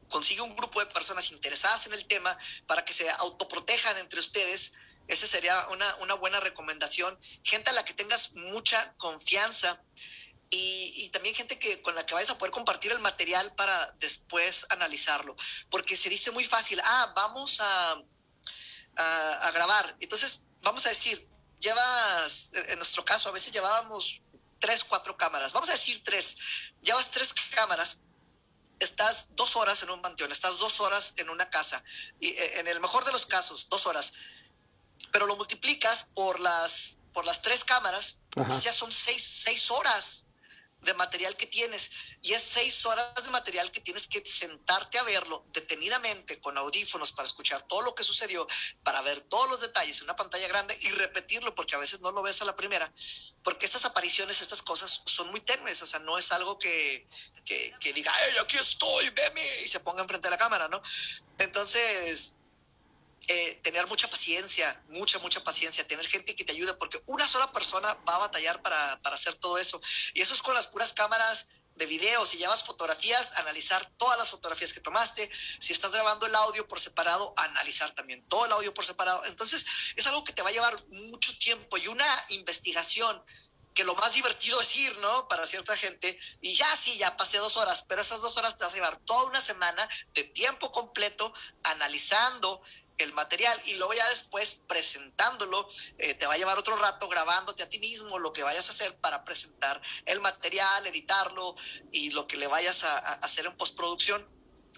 [0.09, 2.37] consigue un grupo de personas interesadas en el tema
[2.67, 4.73] para que se autoprotejan entre ustedes.
[5.07, 7.19] Esa sería una, una buena recomendación.
[7.43, 9.81] Gente a la que tengas mucha confianza
[10.53, 13.91] y, y, también gente que, con la que vayas a poder compartir el material para
[13.99, 15.35] después analizarlo.
[15.69, 18.01] Porque se dice muy fácil, ah, vamos a,
[18.95, 19.95] a, a grabar.
[19.99, 21.27] Entonces, vamos a decir,
[21.59, 24.21] llevas, en nuestro caso, a veces llevábamos
[24.59, 26.37] tres, cuatro cámaras, vamos a decir tres,
[26.81, 28.01] llevas tres cámaras,
[28.79, 31.83] estás dos horas en un panteón, estás dos horas en una casa,
[32.19, 34.13] y eh, en el mejor de los casos, dos horas,
[35.11, 38.19] pero lo multiplicas por las, por las tres cámaras,
[38.61, 40.27] ya son seis, seis horas
[40.83, 41.91] de material que tienes
[42.21, 47.11] y es seis horas de material que tienes que sentarte a verlo detenidamente con audífonos
[47.11, 48.47] para escuchar todo lo que sucedió,
[48.83, 52.11] para ver todos los detalles en una pantalla grande y repetirlo porque a veces no
[52.11, 52.93] lo ves a la primera,
[53.43, 57.07] porque estas apariciones, estas cosas son muy tenues, o sea, no es algo que,
[57.45, 60.81] que, diga, hey, aquí estoy, veme, y se ponga enfrente de la cámara, ¿no?
[61.39, 62.37] Entonces,
[63.27, 67.51] eh, tener mucha paciencia, mucha, mucha paciencia, tener gente que te ayude, porque una sola
[67.51, 69.81] persona va a batallar para, para hacer todo eso.
[70.13, 74.29] Y eso es con las puras cámaras de video, si llevas fotografías, analizar todas las
[74.29, 78.73] fotografías que tomaste, si estás grabando el audio por separado, analizar también todo el audio
[78.73, 79.25] por separado.
[79.25, 83.23] Entonces, es algo que te va a llevar mucho tiempo y una investigación
[83.73, 85.27] que lo más divertido es ir, ¿no?
[85.27, 88.63] Para cierta gente, y ya sí, ya pasé dos horas, pero esas dos horas te
[88.63, 91.33] vas a llevar toda una semana de tiempo completo
[91.63, 92.61] analizando,
[93.03, 97.63] el material y luego ya después presentándolo, eh, te va a llevar otro rato grabándote
[97.63, 101.55] a ti mismo lo que vayas a hacer para presentar el material, editarlo
[101.91, 104.27] y lo que le vayas a, hacer en postproducción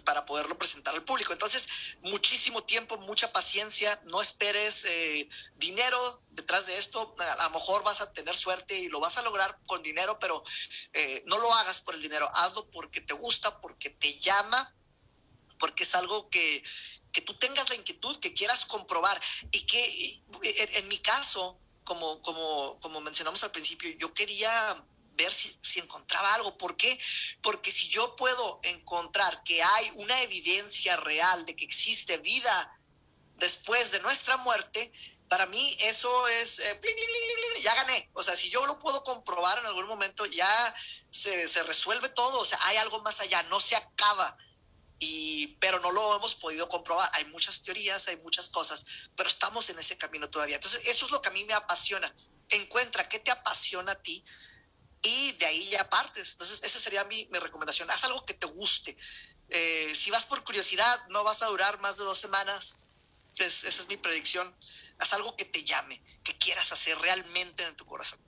[0.03, 1.33] para poderlo presentar al público.
[1.33, 1.67] Entonces,
[2.01, 8.01] muchísimo tiempo, mucha paciencia, no esperes eh, dinero detrás de esto, a, lo mejor vas
[8.01, 10.43] a tener suerte y lo vas a lograr con dinero, pero
[10.93, 14.75] eh, no lo hagas por el dinero, hazlo porque te gusta, porque te llama,
[15.57, 16.63] porque es algo que,
[17.15, 22.77] que tú tengas la inquietud, que quieras comprobar y que en, mi caso, como, como,
[22.81, 26.57] como mencionamos al principio, yo quería ver si, si, encontraba algo.
[26.57, 26.99] ¿Por qué?
[27.41, 32.77] Porque si yo puedo encontrar que hay una evidencia real de que existe vida
[33.37, 34.91] después de nuestra muerte,
[35.29, 36.81] para mí eso es, eh,
[37.61, 38.09] ya gané.
[38.11, 40.75] O sea, si yo lo puedo comprobar en algún momento, ya
[41.11, 42.39] se, se resuelve todo.
[42.39, 44.37] O sea, hay algo más allá, no se acaba
[44.99, 47.09] y, pero no lo hemos podido comprobar.
[47.13, 50.55] Hay muchas teorías, hay muchas cosas, pero estamos en ese camino todavía.
[50.55, 52.13] Entonces, eso es lo que a mí me apasiona.
[52.49, 54.23] Encuentra qué te apasiona a ti
[55.01, 56.31] y de ahí ya partes.
[56.33, 57.89] Entonces, esa sería mi, mi recomendación.
[57.91, 58.97] Haz algo que te guste.
[59.49, 62.77] Eh, si vas por curiosidad, no vas a durar más de dos semanas.
[63.37, 64.55] esa es mi predicción.
[64.97, 68.19] Haz algo que te llame, que quieras hacer realmente en tu corazón.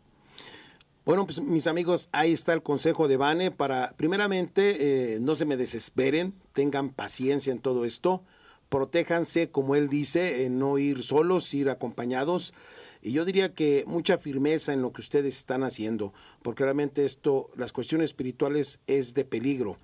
[1.07, 5.45] Bueno, pues mis amigos, ahí está el consejo de Vane para, primeramente, eh, no se
[5.45, 8.25] me desesperen, tengan paciencia en todo esto,
[8.67, 12.53] protéjanse, como él dice, en no ir solos, ir acompañados.
[13.01, 17.51] Y yo diría que mucha firmeza en lo que ustedes están haciendo, porque realmente esto,
[17.55, 19.77] las cuestiones espirituales es de peligro.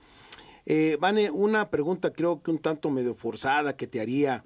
[0.65, 4.43] Eh, Vane, una pregunta creo que un tanto medio forzada que te haría.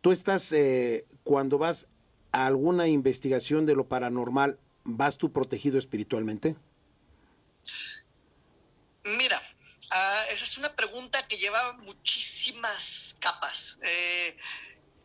[0.00, 1.86] Tú estás, eh, cuando vas
[2.30, 6.56] a alguna investigación de lo paranormal, ¿vas tú protegido espiritualmente?
[9.04, 9.40] Mira,
[9.90, 13.78] uh, esa es una pregunta que lleva muchísimas capas.
[13.82, 14.36] Eh,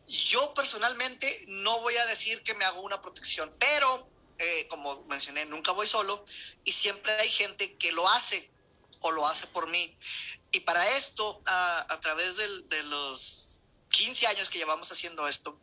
[0.06, 5.44] yo personalmente no voy a decir que me hago una protección, pero eh, como mencioné,
[5.46, 6.24] nunca voy solo
[6.64, 8.50] y siempre hay gente que lo hace
[9.00, 9.96] o lo hace por mí.
[10.50, 15.58] Y para esto, a través de los 15 años que llevamos haciendo esto,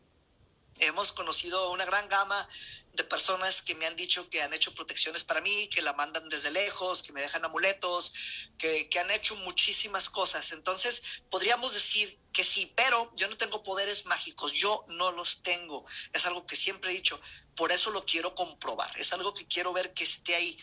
[0.80, 2.48] hemos conocido una gran gama
[2.96, 6.30] de personas que me han dicho que han hecho protecciones para mí, que la mandan
[6.30, 8.14] desde lejos, que me dejan amuletos,
[8.58, 10.52] que, que han hecho muchísimas cosas.
[10.52, 15.86] Entonces, podríamos decir que sí, pero yo no tengo poderes mágicos, yo no los tengo.
[16.14, 17.20] Es algo que siempre he dicho,
[17.56, 20.58] por eso lo quiero comprobar, es algo que quiero ver que esté ahí.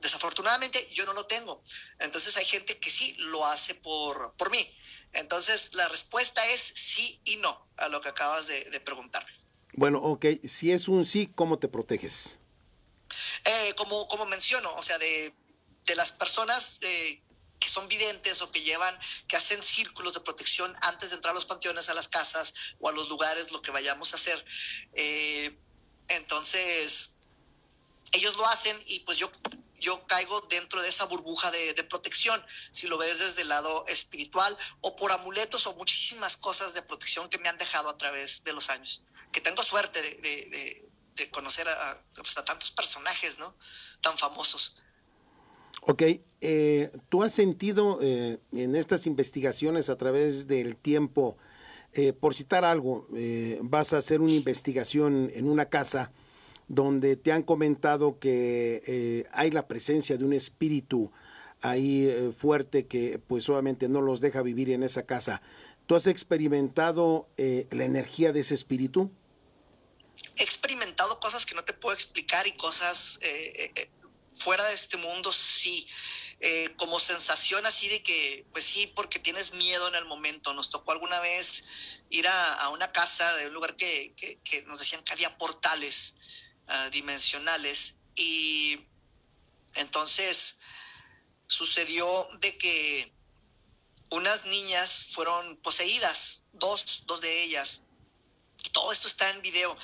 [0.00, 1.62] Desafortunadamente yo no lo tengo.
[1.98, 4.76] Entonces hay gente que sí lo hace por, por mí.
[5.12, 9.43] Entonces la respuesta es sí y no a lo que acabas de, de preguntarme.
[9.76, 12.38] Bueno, ok, si es un sí, ¿cómo te proteges?
[13.44, 15.34] Eh, como, como menciono, o sea, de,
[15.84, 16.78] de las personas
[17.64, 21.34] que son videntes o que llevan, que hacen círculos de protección antes de entrar a
[21.34, 24.44] los panteones, a las casas o a los lugares, lo que vayamos a hacer.
[24.92, 25.56] Eh,
[26.08, 27.16] entonces,
[28.12, 29.30] ellos lo hacen y pues yo,
[29.84, 32.42] yo caigo dentro de esa burbuja de, de, protección,
[32.72, 37.28] si lo ves desde el lado espiritual o por amuletos o muchísimas cosas de protección
[37.28, 41.66] que me han dejado a través de los años que tengo suerte de, conocer
[42.14, 43.54] pues, a, tantos personajes, ¿no?
[44.00, 44.76] Tan famosos.
[45.82, 46.02] Ok,
[46.40, 51.36] eh, ¿tú has sentido eh, en estas investigaciones a través del tiempo,
[51.92, 53.08] eh, por citar algo,
[53.62, 56.12] vas a hacer una investigación en una casa
[56.68, 61.12] donde te han comentado que hay la presencia de un espíritu
[61.60, 65.42] ahí fuerte que pues obviamente no los deja vivir en esa casa.
[65.86, 69.10] ¿Tú has experimentado la energía de ese espíritu?
[70.36, 73.90] he experimentado cosas que no te puedo explicar y cosas eh, eh, eh,
[74.36, 75.86] fuera de este mundo, sí.
[76.76, 80.52] como sensación así de que, pues sí, porque tienes miedo en el momento.
[80.52, 81.64] Nos tocó alguna vez
[82.10, 86.16] ir a, una casa de un lugar que, que, nos decían que había portales
[86.68, 88.86] uh, dimensionales y
[89.74, 90.58] entonces
[91.46, 93.14] sucedió de que
[94.10, 97.82] unas niñas fueron poseídas, dos, dos de ellas.
[98.62, 99.76] Y todo esto está en video.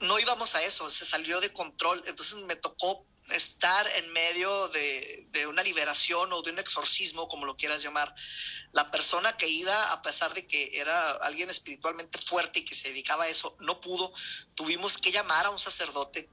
[0.00, 2.02] no íbamos a eso, se salió de control.
[2.06, 7.56] Entonces me tocó estar en medio de, una liberación o de un exorcismo, como lo
[7.56, 8.14] quieras llamar.
[8.72, 12.88] La persona que iba, a pesar de que era alguien espiritualmente fuerte y que se
[12.88, 14.12] dedicaba a eso, no pudo.
[14.54, 16.28] Tuvimos que llamar a un sacerdote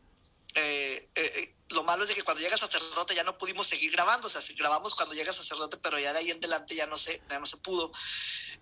[0.55, 3.91] eh, eh, eh, lo malo es de que cuando llega sacerdote ya no pudimos seguir
[3.91, 6.97] grabando, o sea, grabamos cuando llega sacerdote, pero ya de ahí en adelante ya no
[6.97, 7.91] se, ya no se pudo.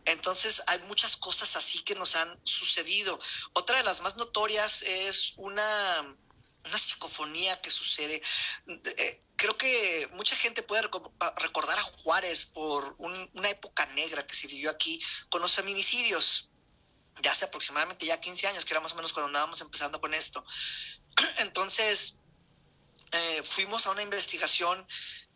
[0.06, 3.19] Entonces hay muchas cosas así que nos han sucedido.
[3.54, 6.17] Otra de las más notorias es una,
[6.65, 8.21] una psicofonía que sucede.
[9.36, 10.89] creo que mucha gente puede
[11.38, 16.49] recordar a Juárez por una época negra que se vivió aquí con los feminicidios
[17.21, 20.13] de hace aproximadamente ya 15 años, que era más o menos cuando andábamos empezando con
[20.13, 20.43] esto.
[21.38, 22.19] Entonces,
[23.12, 24.88] eh, fuimos a una investigación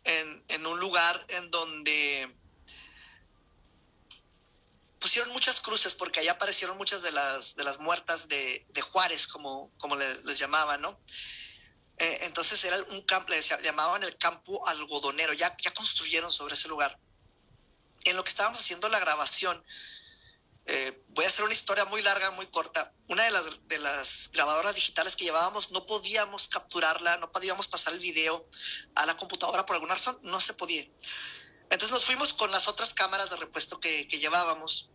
[0.04, 2.34] en, un lugar en donde
[4.98, 9.72] pusieron muchas cruces porque allá aparecieron muchas de las, de las muertas de, Juárez, como,
[9.78, 11.00] como les, llamaban, ¿no?
[11.98, 16.68] Eh, entonces era un campo, les llamaban el campo algodonero, ya, ya construyeron sobre ese
[16.68, 16.98] lugar.
[18.04, 19.64] En lo que estábamos haciendo la grabación,
[20.70, 22.92] eh, voy a hacer una historia muy larga, muy corta.
[23.08, 27.94] Una de las, de las grabadoras digitales que llevábamos no podíamos capturarla, no podíamos pasar
[27.94, 28.46] el video
[28.94, 30.86] a la computadora por alguna razón, no se podía.
[31.70, 34.90] Entonces nos fuimos con las otras cámaras de repuesto que, que llevábamos.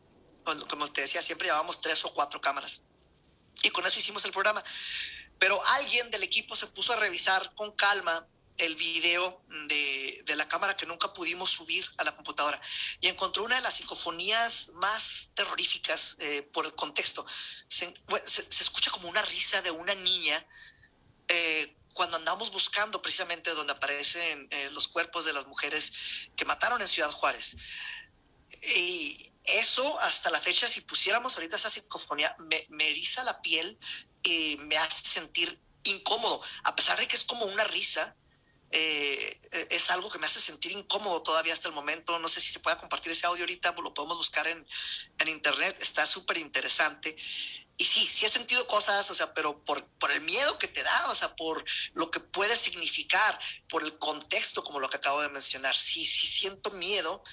[0.69, 2.81] Como te decía, siempre llevábamos tres o cuatro cámaras.
[3.61, 4.63] Y con eso hicimos el programa.
[5.39, 10.75] Pero alguien del equipo se puso a revisar con calma el video de, la cámara
[10.75, 12.59] que nunca pudimos subir a la computadora
[12.99, 17.25] y encontró una de las psicofonías más terroríficas eh, por el contexto.
[17.67, 17.93] Se,
[18.59, 20.45] escucha como una risa de una niña
[21.27, 25.93] eh, cuando andamos buscando precisamente donde aparecen eh, los cuerpos de las mujeres
[26.35, 27.55] que mataron en Ciudad Juárez.
[28.75, 33.77] Y eso hasta la fecha, si pusiéramos ahorita esa psicofonía, me, me eriza la piel
[34.23, 38.15] y me hace sentir incómodo, a pesar de que es como una risa,
[38.75, 42.17] eh, es algo que me hace sentir incómodo todavía hasta el momento.
[42.17, 44.65] No sé si se puede compartir ese audio ahorita, lo podemos buscar en,
[45.19, 47.15] en internet, está súper interesante.
[47.77, 50.83] Y sí, sí he sentido cosas, o sea, pero por, por el miedo que te
[50.83, 55.21] da, o sea, por lo que puede significar, por el contexto, como lo que acabo
[55.21, 55.75] de mencionar.
[55.75, 57.23] Sí, sí siento miedo,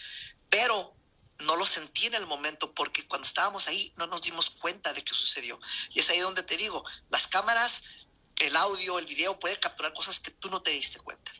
[0.48, 0.94] pero
[1.40, 5.02] no lo sentí en el momento porque cuando estábamos ahí no nos dimos cuenta de
[5.02, 5.58] qué sucedió.
[5.90, 7.84] Y es ahí donde te digo, las cámaras
[8.40, 11.30] el audio, el video puede capturar cosas que tú no te diste cuenta.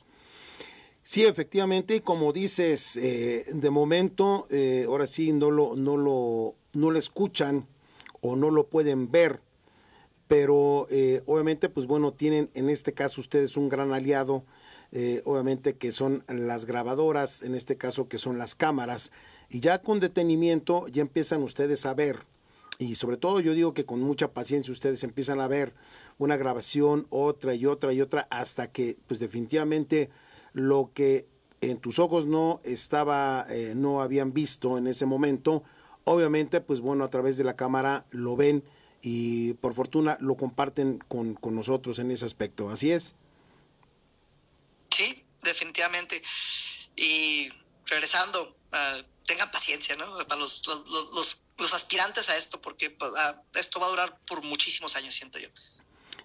[1.03, 6.91] Sí, efectivamente, como dices, eh, de momento, eh, ahora sí no lo, no lo, no
[6.91, 7.67] lo escuchan
[8.21, 9.41] o no lo pueden ver,
[10.29, 14.45] pero eh, obviamente, pues bueno, tienen en este caso ustedes un gran aliado,
[15.25, 19.13] obviamente que son las grabadoras, en este caso que son las cámaras,
[19.49, 22.27] y ya con detenimiento ya empiezan ustedes a ver.
[22.81, 25.75] Y sobre todo yo digo que con mucha paciencia ustedes empiezan a ver
[26.17, 30.09] una grabación, otra y otra y otra, hasta que pues definitivamente
[30.55, 31.27] lo que
[31.61, 35.63] en tus ojos no estaba, eh, no habían visto en ese momento,
[36.05, 38.65] obviamente pues bueno, a través de la cámara lo ven
[39.03, 43.15] y por fortuna lo comparten con, con nosotros en ese aspecto, ¿así es?
[44.91, 46.23] Sí, definitivamente.
[46.97, 47.51] Y
[47.87, 50.19] regresando, uh, tengan paciencia, ¿no?
[50.27, 53.13] Para los, los los aspirantes a esto, porque pues,
[53.55, 55.49] esto va a durar por muchísimos años, siento yo.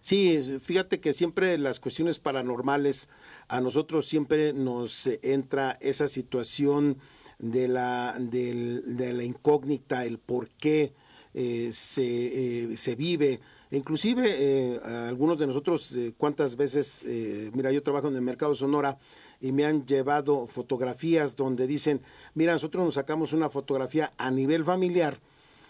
[0.02, 3.10] Sí, fíjate que siempre las cuestiones paranormales,
[3.48, 7.00] a nosotros siempre nos entra esa situación
[7.40, 10.94] de la, de, la incógnita, el por qué
[11.34, 13.40] eh, se, eh, se vive.
[13.72, 17.06] Inclusive eh, algunos de nosotros, cuántas veces,
[17.54, 18.98] mira, yo trabajo en el mercado Sonora,
[19.42, 22.02] y me han llevado fotografías donde dicen,
[22.34, 25.20] mira, nosotros nos sacamos una fotografía a nivel familiar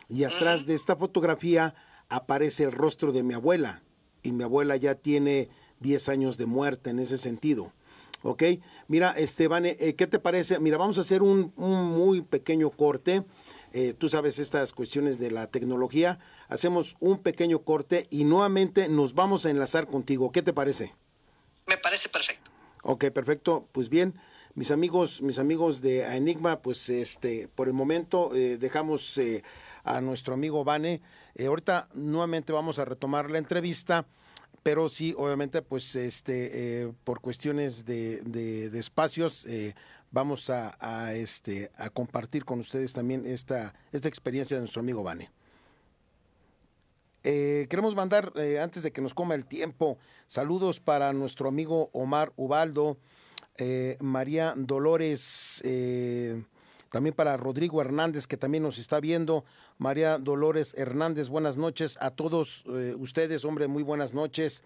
[0.07, 1.73] y atrás de esta fotografía
[2.09, 3.81] aparece el rostro de mi abuela
[4.23, 5.49] y mi abuela ya tiene
[5.79, 7.73] 10 años de muerte en ese sentido.
[8.27, 8.43] ¿Ok?
[8.87, 10.59] Mira, Esteban, eh, ¿qué te parece?
[10.59, 13.23] Mira, vamos a hacer un, muy pequeño corte.
[13.71, 16.17] Eh, tú sabes estas cuestiones de la tecnología.
[16.47, 20.31] Hacemos un pequeño corte y nuevamente nos vamos a enlazar contigo.
[20.31, 20.95] ¿Qué te parece?
[21.67, 22.49] Me parece perfecto.
[22.81, 23.67] Ok, perfecto.
[23.71, 24.15] Pues bien,
[24.55, 29.43] mis amigos, mis amigos de Enigma, pues este, por el momento eh, dejamos eh,
[29.83, 31.01] a nuestro amigo Vane.
[31.35, 34.07] Eh, ahorita nuevamente vamos a retomar la entrevista,
[34.65, 39.45] pero sí, obviamente, pues este, por cuestiones de, de, espacios,
[40.09, 45.29] vamos a, este, a compartir con ustedes también esta, esta experiencia de nuestro amigo Vane.
[47.23, 51.91] Eh, queremos mandar, eh, antes de que nos coma el tiempo, saludos para nuestro amigo
[51.93, 52.97] Omar Ubaldo,
[53.59, 55.61] eh, María Dolores,
[56.95, 59.43] también para Rodrigo Hernández, que también nos está viendo.
[59.77, 62.63] María Dolores Hernández, buenas noches a todos
[62.97, 64.63] ustedes, hombre, muy buenas noches.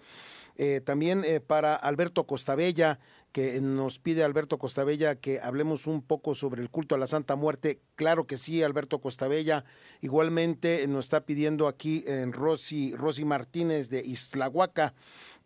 [0.84, 3.00] también para Alberto Costabella,
[3.32, 7.36] que nos pide Alberto Costabella que hablemos un poco sobre el culto a la Santa
[7.36, 7.80] Muerte.
[7.96, 9.64] Claro que sí, Alberto Costabella.
[10.02, 14.94] Igualmente nos está pidiendo aquí en Rosy, Rosy Martínez de Islahuaca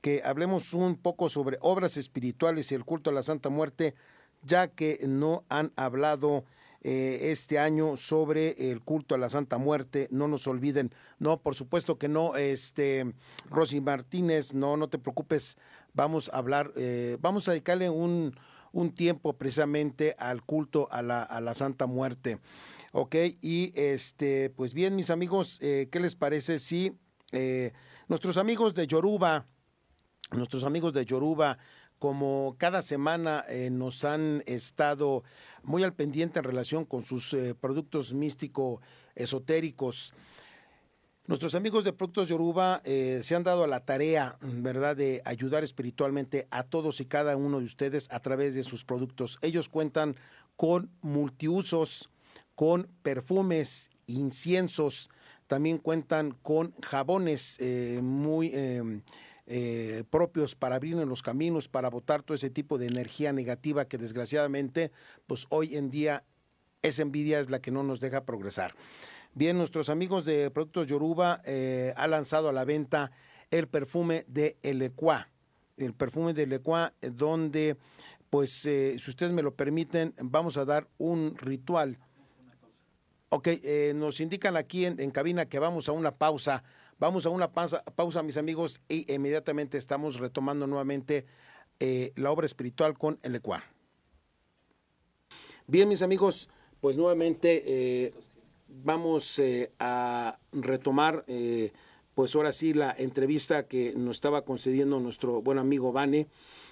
[0.02, 3.96] que hablemos un poco sobre obras espirituales y el culto a la Santa Muerte,
[4.42, 6.44] ya que no han hablado
[6.86, 10.10] eh, este año sobre el culto a la Santa Muerte.
[10.12, 10.94] No nos olviden.
[11.18, 12.36] No, por supuesto que no.
[12.36, 13.14] Este,
[13.50, 15.58] Rosy Martínez, no, no te preocupes
[15.94, 18.36] vamos a hablar, eh, vamos a dedicarle un,
[18.96, 22.40] tiempo precisamente al culto a la, a la, Santa Muerte.
[22.92, 26.98] Ok, y este, pues bien, mis amigos, eh, ¿qué les parece si
[28.08, 29.48] nuestros amigos de Yoruba,
[30.32, 31.58] nuestros amigos de Yoruba,
[31.98, 35.24] como cada semana nos han estado
[35.64, 38.82] muy al pendiente en relación con sus productos místico
[39.16, 40.14] esotéricos,
[41.26, 45.64] Nuestros amigos de Productos Yoruba eh, se han dado a la tarea, ¿verdad?, de ayudar
[45.64, 49.40] espiritualmente a todos y cada uno de ustedes a través de sus productos.
[49.42, 50.18] Ellos cuentan
[50.58, 52.10] con multiusos,
[52.56, 55.10] con perfumes, inciensos,
[55.48, 59.02] también cuentan con jabones eh, muy em,
[59.46, 63.86] eh, propios para abrir en los caminos, para botar todo ese tipo de energía negativa
[63.86, 64.92] que desgraciadamente,
[65.28, 66.24] pues hoy en día
[66.84, 68.76] esa envidia es la que no nos deja progresar.
[69.36, 73.12] Bien, nuestros amigos de Productos Yoruba eh, ha lanzado a la venta
[73.50, 75.30] el perfume de Elecua.
[75.76, 77.78] El perfume de Elecua, eh, donde,
[78.30, 81.98] pues, eh, si ustedes me lo permiten, vamos a dar un ritual.
[83.30, 83.48] Ok,
[83.96, 86.64] nos indican aquí en, cabina que vamos a una pausa.
[87.04, 91.26] Vamos a una pausa, pausa mis amigos, y inmediatamente estamos retomando nuevamente
[92.16, 93.62] la obra espiritual con Elecua.
[95.68, 96.48] Bien, mis amigos,
[96.80, 98.14] pues nuevamente
[98.70, 101.74] vamos eh, a retomar, eh,
[102.16, 106.28] pues ahora sí, la entrevista que nos estaba concediendo nuestro buen amigo Vane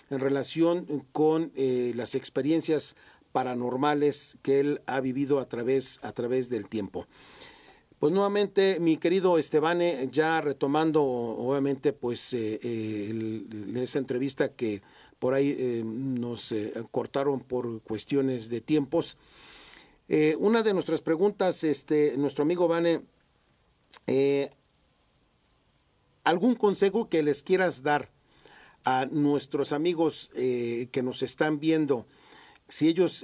[0.10, 2.96] en relación con eh, las experiencias
[3.34, 7.06] paranormales que él ha vivido a través, a través del tiempo.
[8.02, 14.82] Pues nuevamente, mi querido Estebane, ya retomando obviamente pues esa entrevista que
[15.20, 16.52] por ahí nos
[16.90, 19.20] cortaron por cuestiones de tiempos.
[20.10, 23.02] Eh, una de nuestras preguntas, este, nuestro amigo Vane,
[24.08, 24.50] eh,
[26.24, 28.10] ¿algún consejo que les quieras dar
[28.84, 32.08] a nuestros amigos eh, que nos están viendo?
[32.68, 33.24] Si ellos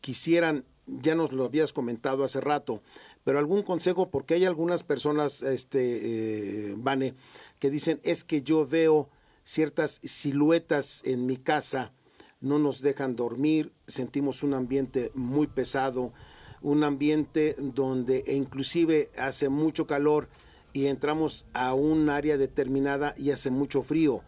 [0.00, 2.80] quisieran, ya nos lo habías comentado hace rato,
[3.26, 7.16] pero algún consejo, porque hay algunas personas, este, Vane,
[7.58, 9.10] que dicen, es que yo veo
[9.42, 11.90] ciertas siluetas en mi casa,
[12.40, 16.12] no nos dejan dormir, sentimos un ambiente muy pesado,
[16.62, 20.28] un ambiente donde inclusive hace mucho calor
[20.72, 24.22] y entramos a un área determinada y hace mucho frío.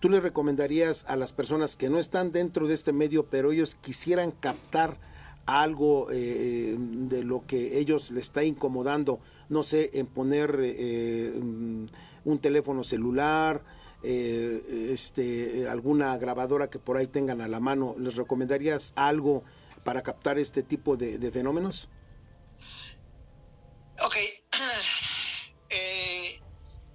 [0.00, 3.74] ¿Tú le recomendarías a las personas que no están dentro de este medio, pero ellos
[3.74, 5.11] quisieran captar
[5.46, 12.38] algo eh, de lo que ellos les está incomodando, no sé, en poner eh, un
[12.40, 13.62] teléfono celular,
[14.04, 19.44] eh, este, alguna grabadora que por ahí tengan a la mano, ¿les recomendarías algo
[19.84, 21.88] para captar este tipo de, fenómenos?
[24.04, 24.16] Ok.
[25.74, 26.38] Eh,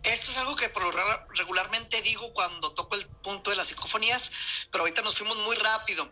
[0.04, 0.72] esto es algo que
[1.36, 4.32] regularmente digo cuando toco el punto de las psicofonías,
[4.72, 6.08] pero ahorita nos fuimos muy rápido.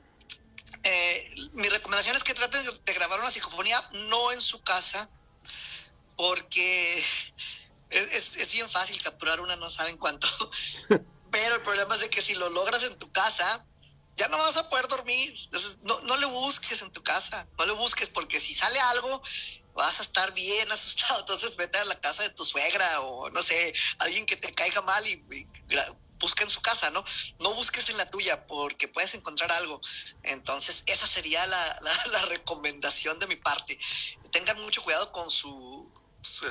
[0.85, 5.09] Eh, mi recomendación es que traten de grabar una psicofonía no en su casa,
[6.15, 7.03] porque
[7.89, 10.27] es, es, bien fácil capturar una, no saben cuánto.
[11.31, 13.65] Pero el problema es de que si lo logras en tu casa,
[14.15, 15.35] ya no vas a poder dormir.
[15.83, 19.21] no, no le busques en tu casa, no le busques porque si sale algo,
[19.73, 21.19] vas a estar bien asustado.
[21.19, 24.81] Entonces vete a la casa de tu suegra o no sé, alguien que te caiga
[24.81, 25.47] mal y,
[26.19, 27.03] busca en su casa, ¿no?
[27.39, 29.81] No busques en la tuya porque puedes encontrar algo.
[30.23, 33.79] Entonces esa sería la, la, la recomendación de mi parte.
[34.31, 35.91] Tengan mucho cuidado con su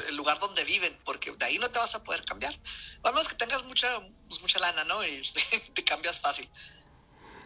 [0.08, 2.58] el lugar donde viven, porque de ahí no te vas a poder cambiar.
[3.02, 5.04] A menos que tengas mucha, pues, mucha lana, ¿no?
[5.04, 5.22] Y
[5.74, 6.48] te cambias fácil.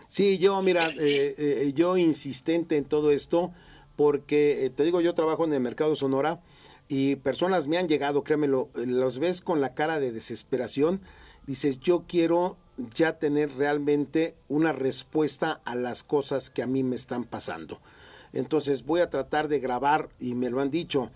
[0.08, 3.52] Sí, yo, mira, eh, eh, yo insistente en todo esto,
[3.96, 6.40] porque eh, te digo, yo trabajo en el mercado Sonora
[6.88, 11.02] y personas me han llegado, créemelo, los ves con la cara de desesperación,
[11.48, 12.58] dices, yo quiero
[12.94, 17.80] ya tener realmente una respuesta a las cosas que a mí me están pasando.
[18.34, 21.10] Entonces voy a tratar de grabar, y me lo han dicho,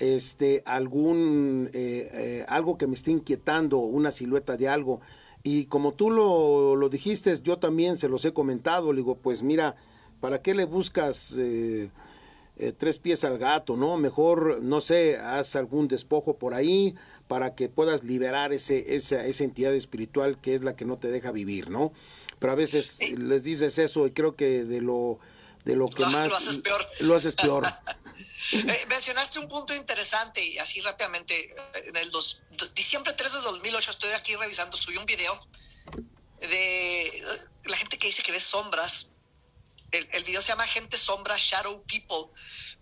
[0.00, 5.00] este, algún, eh, eh, algo que me esté inquietando, una silueta de algo,
[5.46, 9.44] Y como tú lo, lo dijiste, yo también se los he comentado, le digo, pues
[9.44, 9.76] mira,
[10.20, 11.88] ¿para qué le buscas eh,
[12.56, 13.96] eh, tres pies al gato, no?
[13.96, 16.96] Mejor, no sé, haz algún despojo por ahí
[17.28, 21.08] para que puedas liberar ese, esa, esa entidad espiritual que es la que no te
[21.08, 21.92] deja vivir, ¿no?
[22.38, 25.18] Pero a veces les dices eso y creo que de lo,
[25.64, 26.28] de lo que más...
[26.28, 26.86] Lo haces peor.
[27.00, 27.66] Lo haces peor.
[28.52, 31.52] Eh, mencionaste un punto interesante y así rápidamente,
[31.86, 32.42] en el dos,
[32.74, 35.40] diciembre 3 de 2008 estoy aquí revisando, subí un video
[36.40, 37.24] de
[37.64, 39.08] la gente que dice que ve sombras.
[39.90, 42.32] El, el video se llama Gente Sombra, Shadow People,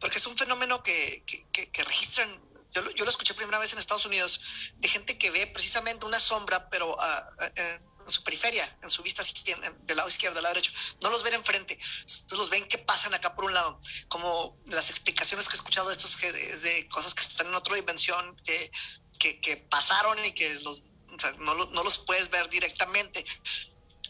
[0.00, 2.40] porque es un fenómeno que, que, que, registran
[2.74, 4.40] yo, yo, lo escuché primera vez en Estados Unidos,
[4.76, 9.02] de gente que ve precisamente una sombra, pero uh, uh, en su periferia, en su
[9.02, 10.72] vista del lado izquierdo, del lado derecho.
[11.00, 13.80] No los ven enfrente, entonces los ven que pasan acá por un lado.
[14.08, 17.76] Como las explicaciones que he escuchado de estos es de cosas que están en otra
[17.76, 18.70] dimensión, que,
[19.18, 23.24] que, que pasaron y que los, o sea, no, no los puedes ver directamente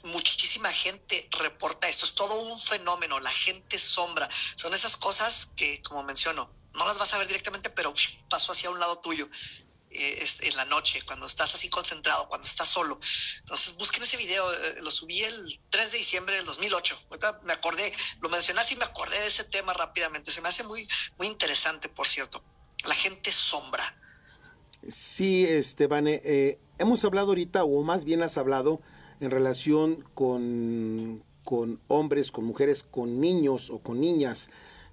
[0.05, 5.83] muchísima gente reporta esto, es todo un fenómeno, la gente sombra, son esas cosas que,
[5.83, 7.95] como menciono, no las vas a ver directamente, pero
[8.29, 9.29] pasó hacia un lado tuyo
[9.97, 12.99] eh, en la noche, cuando estás así concentrado, cuando estás solo.
[13.41, 16.99] Entonces, busquen ese video, eh, lo subí el 3 de diciembre del 2008.
[17.11, 20.33] Ahorita me acordé, lo mencionaste y me acordé de ese tema rápidamente.
[20.33, 22.43] Se me hace muy, muy interesante, por cierto.
[22.87, 23.97] La gente sombra.
[24.89, 28.83] Sí, Esteban, eh, hemos hablado ahorita, o más bien has hablado,
[29.21, 34.51] en relación con, con hombres, con mujeres, con niños o con niñas,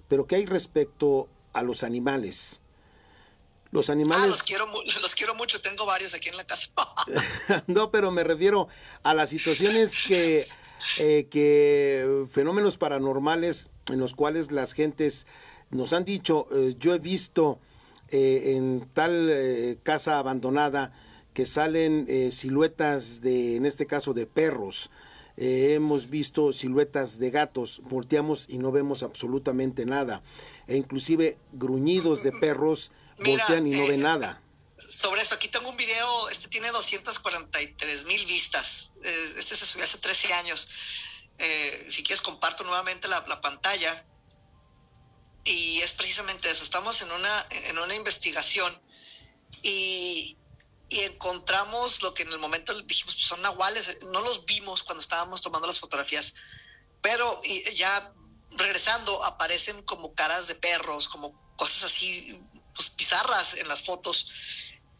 [0.08, 2.62] pero ¿qué hay respecto a los animales?
[3.72, 4.24] Los animales.
[4.24, 4.66] Ah, los quiero,
[5.02, 6.68] los quiero mucho, tengo varios aquí en la casa.
[7.66, 8.68] no, pero me refiero
[9.02, 10.46] a las situaciones que,
[10.98, 15.26] eh, que fenómenos paranormales en los cuales las gentes
[15.70, 17.58] nos han dicho, eh, yo he visto
[18.10, 20.92] eh, en tal casa abandonada
[21.32, 24.90] que salen siluetas de, en este caso, de perros.
[25.36, 30.22] Hemos visto siluetas de gatos, volteamos y no vemos absolutamente nada.
[30.66, 34.42] E inclusive gruñidos de perros voltean y no eh, nada.
[34.88, 38.92] Sobre eso, aquí tengo un video, este tiene 243 mil vistas.
[39.02, 40.68] Eh, este se subió hace 13 años.
[41.38, 44.04] Eh, si quieres, comparto nuevamente la, pantalla.
[45.44, 46.62] Y es precisamente eso.
[46.62, 48.80] Estamos en una, en una investigación
[49.62, 50.36] y,
[50.92, 53.98] y encontramos lo que en el momento dijimos pues son nahuales.
[54.10, 56.34] No los vimos cuando estábamos tomando las fotografías,
[57.00, 57.40] pero
[57.74, 58.12] ya
[58.50, 62.38] regresando aparecen como caras de perros, como cosas así
[62.74, 64.28] pues, pizarras en las fotos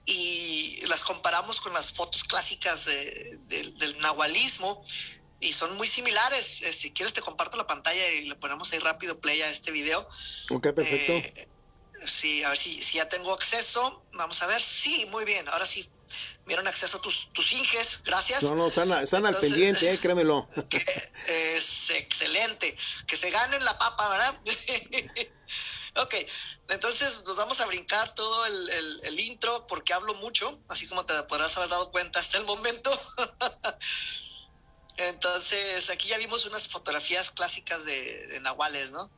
[0.07, 4.85] y las comparamos con las fotos clásicas del nahualismo
[5.41, 6.63] y son muy similares.
[6.63, 9.73] Eh, si quieres te comparto la pantalla y le ponemos ahí rápido play a este
[9.73, 10.09] video.
[10.49, 11.13] Ok, perfecto.
[11.13, 11.49] Eh,
[12.07, 14.05] sí, a ver si, si ya tengo acceso.
[14.13, 14.61] Vamos a ver.
[14.61, 15.49] Sí, muy bien.
[15.49, 15.89] Ahora sí,
[16.47, 18.43] vieron acceso a tus, tus inges, gracias.
[18.43, 20.49] No, no, están, están al pendiente, eh, créemelo.
[21.27, 22.77] es excelente.
[23.07, 24.41] Que se ganen la papa, ¿verdad?
[25.97, 26.15] Ok,
[26.69, 31.55] entonces nos vamos a brincar todo el, intro porque hablo mucho, así como te podrás
[31.59, 32.91] haber dado cuenta hasta el momento.
[34.97, 39.11] entonces, aquí ya vimos unas fotografías clásicas de, Nahuales, ¿no?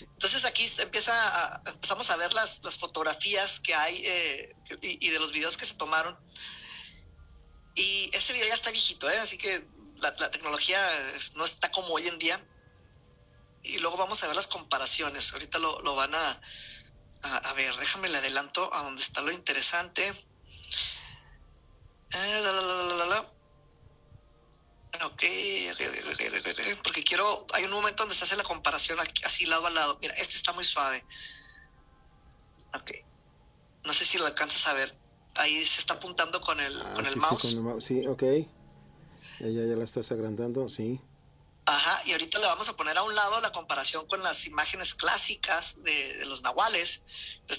[0.00, 5.32] Entonces aquí empieza a, empezamos a ver las, fotografías que hay eh, y, de los
[5.32, 6.18] videos que se tomaron.
[7.74, 9.18] Y este video ya está viejito, ¿eh?
[9.18, 9.66] así que
[9.96, 10.78] la, tecnología
[11.36, 12.44] no está como hoy en día
[13.62, 15.32] y luego vamos a ver las comparaciones.
[15.32, 16.40] Ahorita lo, van a,
[17.22, 20.08] a, ver, déjame le adelanto a donde está lo interesante.
[22.14, 23.31] Eh, la, la,
[24.98, 25.22] la, ok,
[26.84, 29.98] porque quiero, hay un momento donde se hace la comparación así lado a lado.
[30.00, 31.04] Mira, este está muy suave.
[32.74, 32.90] Ok.
[33.84, 34.96] No sé si lo alcanzas a ver.
[35.36, 37.42] Ahí se está apuntando con el, ah, con el mouse.
[37.42, 38.22] Sí, con el, sí, ok.
[39.40, 41.00] Ya, ya, ya la estás agrandando, sí.
[41.64, 44.94] Ajá, y ahorita le vamos a poner a un lado la comparación con las imágenes
[44.94, 47.04] clásicas de, los nahuales.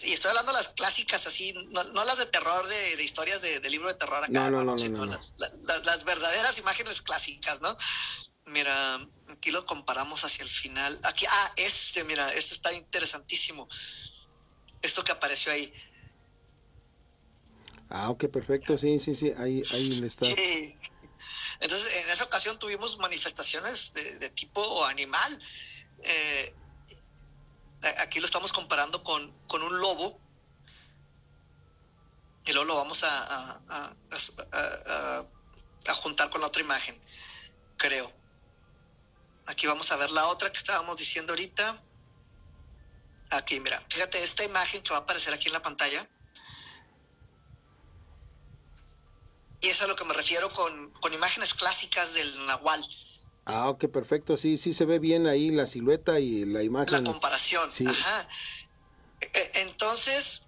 [0.04, 3.88] y estoy hablando de las clásicas así, no, las de terror, de, historias de, libro
[3.88, 7.78] de terror acá, no, no, no, las, las, verdaderas imágenes clásicas, ¿no?
[8.46, 11.00] Mira, aquí lo comparamos hacia el final.
[11.04, 13.70] Aquí, ah, este, mira, este está interesantísimo.
[14.82, 15.74] Esto que apareció ahí.
[17.90, 20.30] Ah, ok, perfecto, sí, sí, sí, ahí, ahí le estás.
[21.60, 25.42] Entonces, en esa ocasión tuvimos manifestaciones de, tipo animal.
[26.04, 26.54] Eh,
[28.00, 30.20] aquí lo estamos comparando con, con, un lobo.
[32.46, 33.94] Y luego lo vamos a, a,
[35.88, 37.02] a, juntar con la otra imagen,
[37.78, 38.12] creo.
[39.46, 41.82] Aquí vamos a ver la otra que estábamos diciendo ahorita.
[43.30, 46.08] Aquí, mira, fíjate esta imagen que va a aparecer aquí en la pantalla
[49.64, 52.86] Y es a lo que me refiero con, con imágenes clásicas del Nahual.
[53.46, 54.36] Ah, ok, perfecto.
[54.36, 57.02] Sí, sí se ve bien ahí la silueta y la imagen.
[57.02, 57.72] La comparación.
[57.72, 57.86] Sí.
[57.88, 58.28] Ajá.
[59.22, 60.46] E, e, entonces,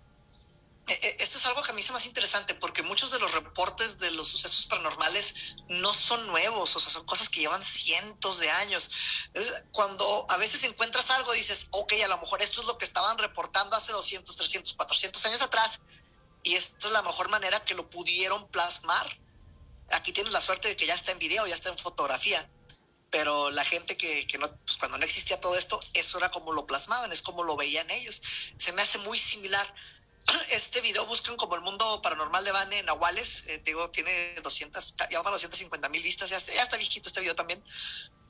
[0.86, 3.32] e, esto es algo que a mí se me hace interesante porque muchos de los
[3.34, 8.38] reportes de los sucesos paranormales no son nuevos, o sea, son cosas que llevan cientos
[8.40, 8.92] de años.
[9.72, 13.18] cuando a veces encuentras algo, dices, ok, a lo mejor esto es lo que estaban
[13.18, 15.80] reportando hace 200, 300, 400 años atrás
[16.46, 19.20] y esta es la mejor manera que lo pudieron plasmar.
[19.92, 22.50] Aquí tienes la suerte de que ya está en video, ya está en fotografía
[23.16, 26.52] pero la gente que, que no, pues cuando no existía todo esto, eso era como
[26.52, 28.22] lo plasmaban, es como lo veían ellos.
[28.58, 29.74] Se me hace muy similar.
[30.50, 34.96] Este video buscan como el mundo paranormal de Van en Nahuales, eh, digo, tiene 200,
[35.10, 37.64] ya va a 250 mil vistas, ya ya está viejito este video también.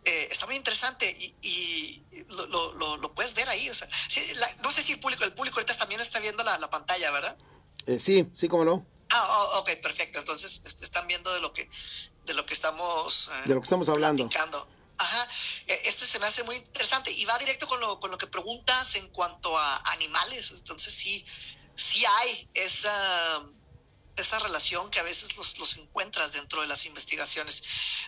[0.03, 1.09] Eh, está muy interesante
[1.41, 3.71] y, lo, lo, puedes ver ahí.
[4.61, 7.35] No sé si el público, el público ahorita también está viendo la, la pantalla, ¿verdad?
[7.85, 8.85] Eh, sí, sí, cómo no.
[9.09, 10.19] Ah, oh, ok, perfecto.
[10.19, 11.69] Entonces están viendo de lo que
[12.25, 14.29] de lo que estamos de lo que estamos hablando.
[14.97, 15.27] Ajá,
[15.67, 18.27] e, este se me hace muy interesante y va directo con lo, con lo que
[18.27, 20.51] preguntas en cuanto a animales.
[20.51, 21.25] Entonces sí,
[21.75, 23.45] sí hay esa,
[24.21, 27.63] esa relación que a veces los, los, encuentras dentro de las investigaciones.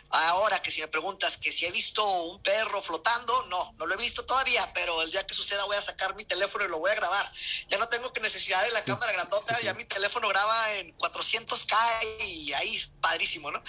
[0.10, 3.94] Ahora que si me preguntas que si he visto un perro flotando, no, no lo
[3.94, 6.80] he visto todavía, pero el día que suceda voy a sacar mi teléfono y lo
[6.80, 7.32] voy a grabar.
[7.70, 12.26] Ya no tengo que necesidad de la cámara grandota, ya mi teléfono graba en 400K
[12.26, 13.64] y ahí es padrísimo, ¿no?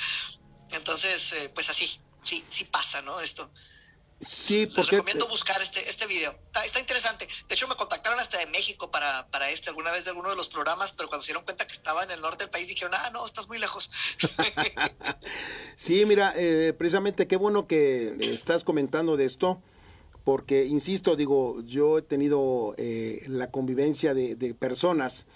[0.71, 3.21] Entonces, eh, pues así, sí, sí pasa, ¿no?
[3.21, 3.51] Esto.
[4.21, 4.81] Sí, porque...
[4.83, 6.35] Les recomiendo buscar este, este video.
[6.65, 7.29] Está, interesante.
[7.49, 10.37] De hecho, me contactaron hasta de México para, para este, alguna vez de alguno de
[10.37, 12.95] los programas, pero cuando se dieron cuenta que estaba en el norte del país, dijeron,
[12.95, 13.91] ah, no, estás muy lejos.
[15.77, 19.63] sí, mira, eh, precisamente qué bueno que estás comentando de esto,
[20.25, 25.27] porque, insisto, digo, yo he tenido eh, la convivencia de, de personas,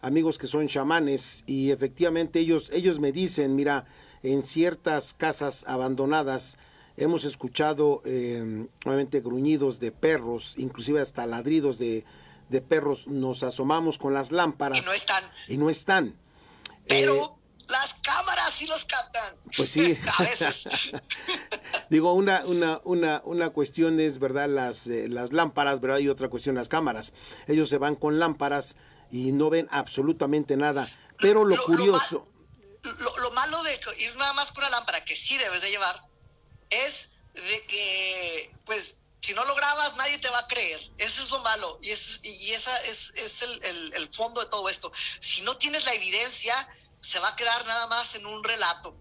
[0.00, 3.86] amigos que son chamanes, y efectivamente ellos, ellos me dicen, mira,
[4.22, 6.56] en ciertas casas abandonadas
[6.98, 12.04] hemos escuchado eh, nuevamente gruñidos de perros, inclusive hasta ladridos de,
[12.68, 13.08] perros.
[13.08, 14.78] Nos asomamos con las lámparas.
[14.78, 15.24] Y no están.
[15.48, 16.18] Y no están.
[16.86, 19.34] Pero eh, las cámaras sí los captan.
[19.56, 19.98] Pues sí.
[20.18, 20.68] A veces.
[21.90, 24.48] Digo, una, una, una, una cuestión es, ¿verdad?
[24.48, 25.98] Las, eh, las lámparas, ¿verdad?
[25.98, 27.14] Y otra cuestión las cámaras.
[27.46, 28.76] Ellos se van con lámparas
[29.10, 30.88] y no ven absolutamente nada.
[31.20, 32.28] Pero lo, curioso
[32.82, 36.02] lo, malo de ir nada más con una lámpara, que sí debes de llevar,
[36.70, 40.80] es de que, pues, si no lo grabas, nadie te va a creer.
[40.96, 41.78] Eso es lo malo.
[41.82, 44.92] Y, es, y esa es, es el, el, fondo de todo esto.
[45.18, 46.68] Si no tienes la evidencia,
[47.00, 48.96] se va a quedar nada más en un relato.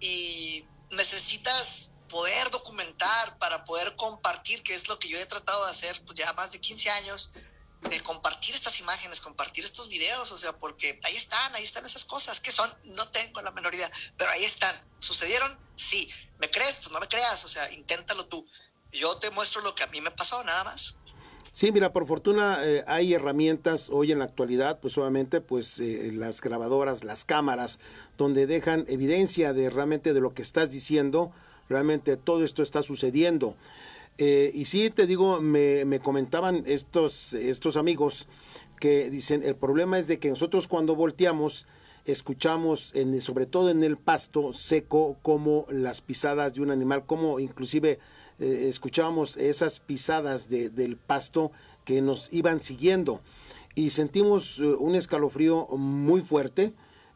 [0.00, 5.70] Y necesitas poder documentar para poder compartir, que es lo que yo he tratado de
[5.70, 7.34] hacer pues ya más de 15 años,
[7.80, 12.04] de compartir estas imágenes, compartir estos videos, o sea, porque ahí están, ahí están esas
[12.04, 14.80] cosas, que son, no tengo la menor idea, pero ahí están.
[14.98, 15.58] ¿Sucedieron?
[15.76, 16.08] Sí.
[16.44, 16.76] ¿Me crees?
[16.82, 18.46] Pues no me creas, o sea, inténtalo tú.
[18.92, 20.94] Yo te muestro lo que a mí me pasó, nada más.
[21.52, 26.10] Sí, mira, por fortuna eh, hay herramientas hoy en la actualidad, pues obviamente, pues eh,
[26.12, 27.80] las grabadoras, las cámaras,
[28.18, 31.32] donde dejan evidencia de realmente de lo que estás diciendo,
[31.70, 33.56] realmente todo esto está sucediendo.
[34.18, 38.28] Eh, y sí, te digo, me, me, comentaban estos, estos amigos
[38.80, 41.66] que dicen, el problema es de que nosotros cuando volteamos,
[42.04, 47.40] escuchamos, en, sobre todo en el pasto seco, como las pisadas de un animal, como
[47.40, 47.98] inclusive
[48.38, 51.52] eh, escuchábamos esas pisadas de, del pasto
[51.84, 53.20] que nos iban siguiendo.
[53.74, 56.74] Y sentimos eh, un escalofrío muy fuerte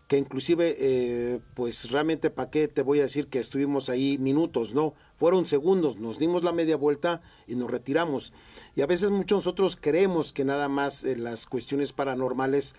[0.09, 4.72] que inclusive, eh, pues realmente, ¿para qué te voy a decir que estuvimos ahí minutos?
[4.72, 8.32] No, fueron segundos, nos dimos la media vuelta y nos retiramos.
[8.74, 12.74] Y a veces muchos nosotros creemos que nada más las cuestiones paranormales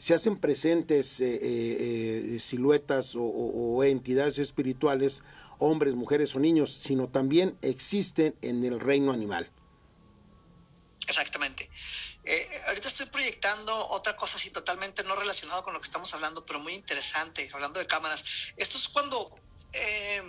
[0.00, 5.22] se hacen presentes eh, siluetas o entidades espirituales,
[5.58, 9.48] hombres, mujeres o niños, sino también existen en el reino animal.
[11.06, 11.70] Exactamente.
[12.24, 16.44] Eh, ahorita estoy proyectando otra cosa así totalmente no relacionado con lo que estamos hablando,
[16.44, 18.24] pero muy interesante, hablando de cámaras.
[18.56, 19.34] Esto es cuando
[19.72, 20.22] eh,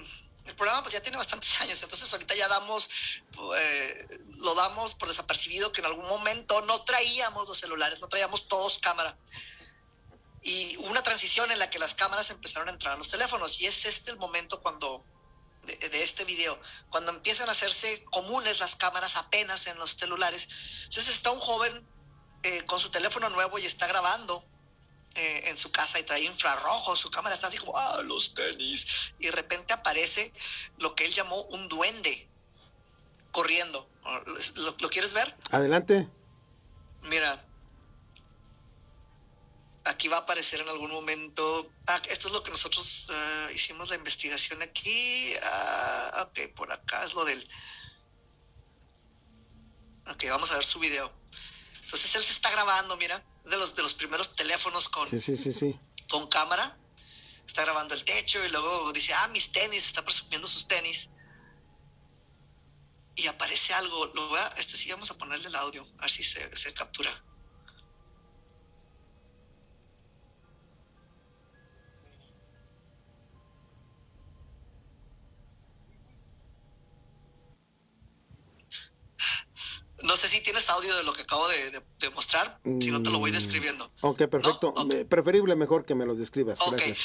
[0.45, 2.89] el programa pues ya tiene bastantes años, entonces ahorita ya damos,
[3.57, 4.07] eh,
[4.37, 8.79] lo damos por desapercibido que en algún momento no traíamos los celulares, no traíamos todos
[8.79, 9.15] cámara.
[10.41, 13.61] Y hubo una transición en la que las cámaras empezaron a entrar a los teléfonos
[13.61, 15.03] y es este el momento cuando
[15.65, 20.49] de, de, este video, cuando empiezan a hacerse comunes las cámaras apenas en los celulares.
[20.83, 21.85] Entonces está un joven
[22.43, 24.43] eh, con su teléfono nuevo y está grabando
[25.13, 28.87] eh, en su casa y trae infrarrojo, su cámara está así como, ah, los tenis.
[29.19, 30.33] Y de repente aparece
[30.77, 32.27] lo que él llamó un duende
[33.31, 33.87] corriendo.
[34.55, 35.35] ¿Lo, ¿lo quieres ver?
[35.51, 36.07] Adelante.
[37.03, 37.45] Mira.
[39.85, 41.71] Aquí va a aparecer en algún momento.
[41.87, 45.33] Ah, esto es lo que nosotros uh, hicimos la investigación aquí.
[45.35, 47.47] Uh, ok, por acá es lo del.
[50.07, 51.11] Ok, vamos a ver su video.
[51.83, 55.35] Entonces él se está grabando, mira, de los de los primeros teléfonos con, sí, sí,
[55.35, 55.79] sí, sí.
[56.09, 56.77] con cámara.
[57.45, 61.09] Está grabando el techo y luego dice, ah, mis tenis, está presumiendo sus tenis.
[63.15, 64.05] Y aparece algo.
[64.05, 66.73] Lo voy a, este sí, vamos a ponerle el audio, a ver si se, se
[66.73, 67.11] captura.
[80.41, 83.19] Si tienes audio de lo que acabo de, de, de mostrar, si no te lo
[83.19, 83.91] voy describiendo.
[84.01, 84.73] Ok, perfecto.
[84.75, 84.81] ¿No?
[84.83, 85.03] Okay.
[85.03, 86.59] Preferible mejor que me lo describas.
[86.61, 86.95] Okay.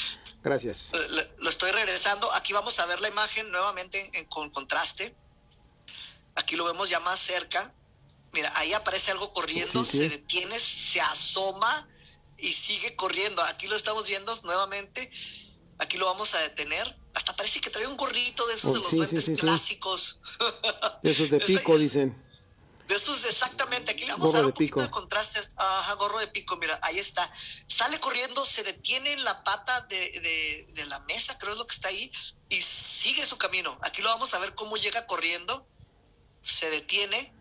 [0.41, 0.91] Gracias.
[0.91, 0.91] Gracias.
[1.37, 2.31] Lo estoy regresando.
[2.33, 5.15] Aquí vamos a ver la imagen nuevamente en, en, con contraste.
[6.35, 7.73] Aquí lo vemos ya más cerca.
[8.33, 9.97] Mira, ahí aparece algo corriendo, sí, sí.
[9.97, 11.87] se detiene, se asoma
[12.37, 13.43] y sigue corriendo.
[13.43, 15.11] Aquí lo estamos viendo nuevamente.
[15.77, 16.97] Aquí lo vamos a detener.
[17.13, 20.21] Hasta parece que trae un gorrito de esos oh, de los sí, clásicos.
[21.03, 22.26] Esos de pico, dicen.
[22.87, 23.91] De esos exactamente.
[23.91, 24.81] Aquí le vamos gorro a dar un pico.
[24.81, 25.41] de contraste.
[25.57, 27.31] Ajá, gorro de pico, mira, ahí está.
[27.67, 31.67] Sale corriendo, se detiene en la pata de, de, de, la mesa, creo es lo
[31.67, 32.11] que está ahí,
[32.49, 33.77] y sigue su camino.
[33.81, 35.67] Aquí lo vamos a ver cómo llega corriendo,
[36.41, 37.33] se detiene,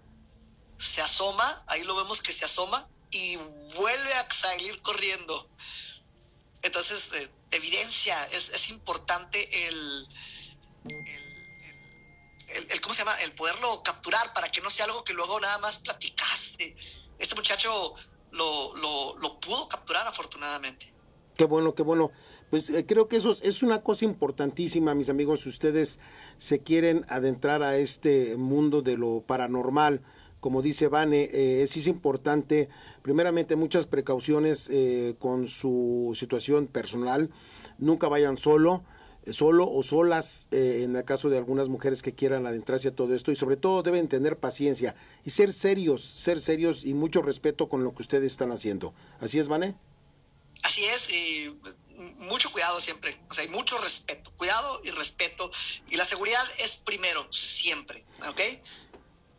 [0.78, 3.36] se asoma, ahí lo vemos que se asoma y
[3.76, 5.48] vuelve a salir corriendo.
[6.62, 10.08] Entonces, eh, evidencia, es, es importante el,
[10.88, 11.25] el
[12.48, 13.14] el, ¿cómo se llama?
[13.22, 16.76] El poderlo capturar para que no sea algo que luego nada más platicaste.
[17.18, 17.94] Este muchacho
[18.32, 20.92] lo, lo, pudo capturar afortunadamente.
[21.36, 22.10] Qué bueno, qué bueno.
[22.50, 26.00] Pues eh, creo que eso es, una cosa importantísima, mis amigos, si ustedes
[26.38, 30.02] se quieren adentrar a este mundo de lo paranormal,
[30.40, 32.68] como dice Vane, eh, es, es, importante,
[33.02, 37.30] primeramente, muchas precauciones eh, con su situación personal,
[37.78, 38.84] nunca vayan solo,
[39.32, 43.14] solo o solas eh, en el caso de algunas mujeres que quieran adentrarse a todo
[43.14, 47.68] esto y sobre todo deben tener paciencia y ser serios, ser serios y mucho respeto
[47.68, 48.94] con lo que ustedes están haciendo.
[49.20, 49.74] ¿Así es, Vane?
[50.62, 51.56] Así es, y
[52.18, 55.50] mucho cuidado siempre, o sea, hay mucho respeto, cuidado y respeto
[55.88, 58.40] y la seguridad es primero, siempre, ¿ok?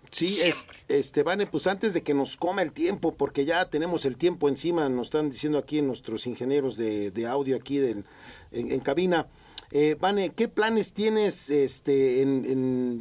[0.10, 4.06] Sí, es, este, Vane, pues antes de que nos coma el tiempo, porque ya tenemos
[4.06, 8.06] el tiempo encima, nos están diciendo aquí nuestros ingenieros de, de audio aquí del,
[8.52, 9.28] en, en cabina,
[9.72, 12.26] eh, Vane, ¿qué planes tienes este,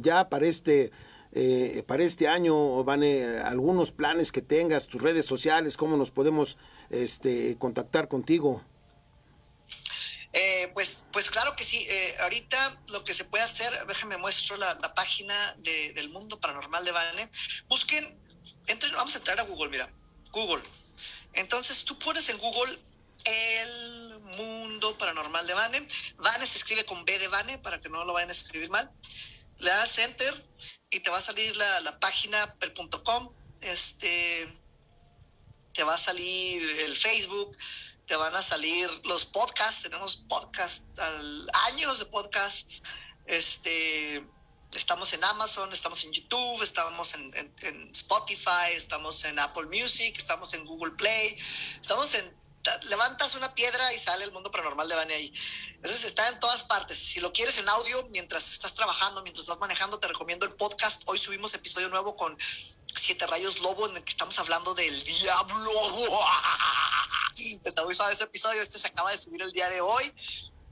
[0.01, 0.91] ya para este,
[1.31, 3.39] eh, para este año, Vane?
[3.39, 6.57] ¿Algunos planes que tengas, tus redes sociales, cómo nos podemos
[6.89, 8.63] este, contactar contigo?
[10.33, 11.85] Eh, pues, pues claro que sí.
[11.89, 16.39] Eh, ahorita lo que se puede hacer, déjame muestro la, la página de, del mundo
[16.39, 17.29] paranormal de Vane.
[17.67, 18.17] Busquen,
[18.67, 19.91] entren, vamos a entrar a Google, mira,
[20.31, 20.61] Google.
[21.33, 22.79] Entonces tú pones en Google
[23.23, 25.87] el mundo paranormal de Vane.
[26.17, 28.91] Vane se escribe con B de Vane para que no lo vayan a escribir mal.
[29.59, 30.45] Le das enter
[30.89, 33.33] y te va a salir la, la página el punto com.
[33.61, 34.47] Este
[35.77, 37.55] te va a salir el Facebook,
[38.07, 40.87] te van a salir los podcasts, tenemos podcasts,
[41.67, 42.81] años de podcasts,
[43.27, 44.25] este,
[44.73, 50.51] estamos en Amazon, estamos en YouTube, estamos en, en, Spotify, estamos en Apple Music, estamos
[50.55, 51.37] en Google Play,
[51.79, 52.35] estamos en,
[52.89, 55.33] levantas una piedra y sale el mundo paranormal de Bane ahí.
[55.75, 56.97] Entonces está en todas partes.
[56.97, 61.03] Si lo quieres en audio, mientras estás trabajando, mientras estás manejando, te recomiendo el podcast.
[61.05, 62.37] Hoy subimos episodio nuevo con
[62.95, 65.71] Siete Rayos Lobo, en el que estamos hablando del diablo.
[67.63, 68.61] Está muy suave ese episodio.
[68.61, 70.13] Este se acaba de subir el día de hoy.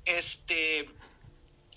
[0.05, 0.89] Este.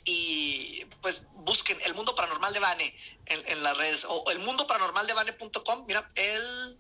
[0.05, 2.97] Y pues busquen el mundo paranormal de Bane
[3.27, 5.85] en, en las redes o el mundo paranormal de Bane.com.
[5.87, 6.79] Mira, el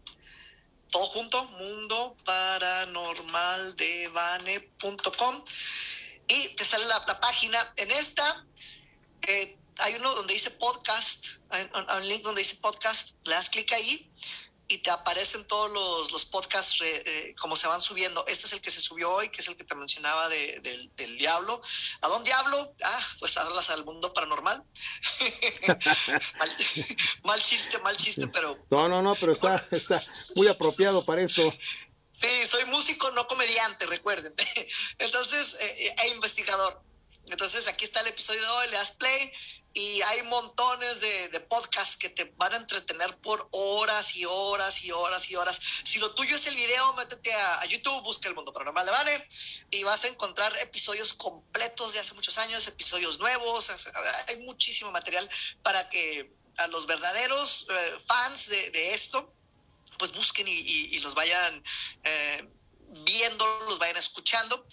[0.91, 4.11] todo junto, mundo paranormal de
[6.27, 7.73] y te sale la, la, página.
[7.77, 8.45] En esta
[9.27, 13.73] eh, hay uno donde dice podcast, hay un link donde dice podcast, le das clic
[13.73, 14.11] ahí
[14.69, 18.25] y te aparecen todos los, los podcasts eh, como se van subiendo.
[18.27, 20.91] Este es el que se subió hoy, que es el que te mencionaba de, de,
[20.95, 21.63] del diablo.
[22.03, 22.75] ¿A dónde diablo?
[22.85, 24.63] Ah, pues hablas al mundo paranormal.
[26.39, 26.57] mal,
[27.25, 28.59] mal, chiste, mal chiste, pero...
[28.71, 30.01] No, no, no, pero está, está
[30.37, 31.51] muy apropiado para esto.
[32.11, 34.35] Sí, soy músico, no comediante, recuerden.
[34.99, 36.83] Entonces, eh, e investigador.
[37.31, 39.33] Entonces, aquí está el episodio de hoy, le das play
[39.75, 44.83] y hay montones de, de, podcasts que te van a entretener por horas y horas
[44.83, 45.61] y horas y horas.
[45.85, 49.29] Si lo tuyo es el video, métete a, YouTube, busca el mundo paranormal de Vane
[49.71, 53.71] y vas a encontrar episodios completos de hace muchos años, episodios nuevos.
[54.27, 55.29] Hay muchísimo material
[55.63, 59.33] para que a los verdaderos eh, fans de, de, esto,
[59.97, 61.63] pues busquen y, y, y los vayan.
[62.03, 62.49] Eh,
[63.05, 64.67] viendo, los vayan escuchando.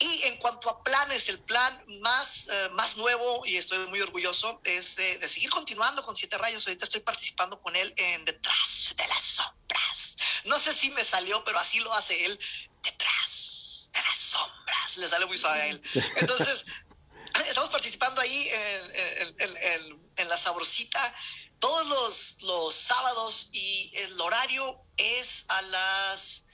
[0.00, 4.60] Y en cuanto a planes, el plan más, eh, más nuevo, y estoy muy orgulloso,
[4.62, 6.66] es de, seguir continuando con Siete Rayos.
[6.66, 10.16] Ahorita estoy participando con él en Detrás de las Sombras.
[10.44, 12.38] No sé si me salió, pero así lo hace él.
[12.80, 14.96] Detrás de las Sombras.
[14.98, 15.82] Le sale muy suave a él.
[16.16, 16.66] Entonces,
[17.48, 21.14] estamos participando ahí en, en, en, la sabrosita
[21.58, 26.46] todos los, los sábados y el horario es a las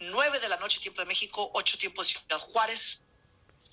[0.00, 3.02] 9 de la noche, tiempo de México, 8 tiempo de Ciudad Juárez.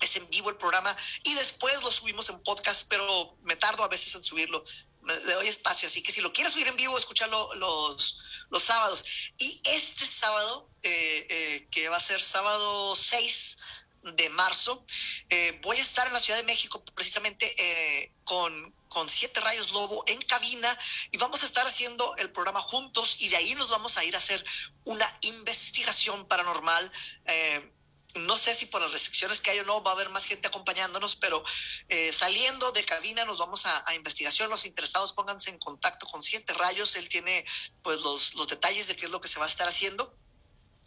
[0.00, 3.88] Es en vivo el programa y después lo subimos en podcast, pero me tardo a
[3.88, 4.64] veces en subirlo.
[5.02, 8.20] le doy espacio, así que si lo quieres subir en vivo, escúchalo los,
[8.50, 9.04] los sábados.
[9.38, 13.58] Y este sábado, eh, eh, que va a ser sábado 6
[14.02, 14.84] de marzo,
[15.30, 20.04] eh, voy a estar en la Ciudad de México precisamente con, con Siete Rayos Lobo
[20.06, 20.78] en cabina
[21.10, 24.14] y vamos a estar haciendo el programa juntos y de ahí nos vamos a ir
[24.14, 24.44] a hacer
[24.84, 26.90] una investigación paranormal.
[27.26, 27.72] Eh,
[28.14, 30.48] no sé si por las restricciones que hay o no va a haber más gente
[30.48, 31.44] acompañándonos, pero
[31.88, 34.50] eh, saliendo de cabina nos vamos a, investigación.
[34.50, 36.96] Los interesados pónganse en contacto con Siete Rayos.
[36.96, 37.44] Él tiene
[37.82, 40.14] pues los, los detalles de qué es lo que se va a estar haciendo.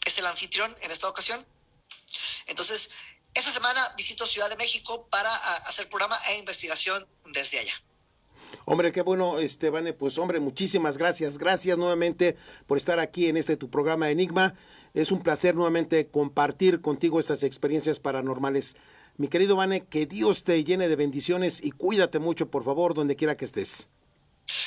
[0.04, 1.46] Es el anfitrión en esta ocasión.
[2.48, 2.90] Entonces,
[3.34, 7.82] esta semana visito Ciudad de México para hacer programa e investigación desde allá.
[8.66, 9.94] Hombre, qué bueno, Estebane.
[9.94, 11.38] Pues, hombre, muchísimas gracias.
[11.38, 12.38] Gracias nuevamente
[12.68, 14.54] por estar aquí en este tu programa Enigma.
[14.94, 18.76] Es un placer nuevamente compartir contigo estas experiencias paranormales.
[19.18, 23.16] Mi querido Vane, que Dios te llene de bendiciones y cuídate mucho, por favor, donde
[23.16, 23.88] quiera que estés.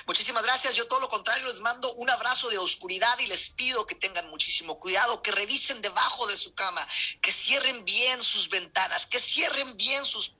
[0.06, 0.74] Muchísimas gracias.
[0.74, 4.28] Yo todo lo contrario, les mando un abrazo de oscuridad y les pido que tengan
[4.30, 6.86] muchísimo cuidado, que revisen debajo de su cama,
[7.20, 10.36] que cierren bien sus ventanas, que cierren bien sus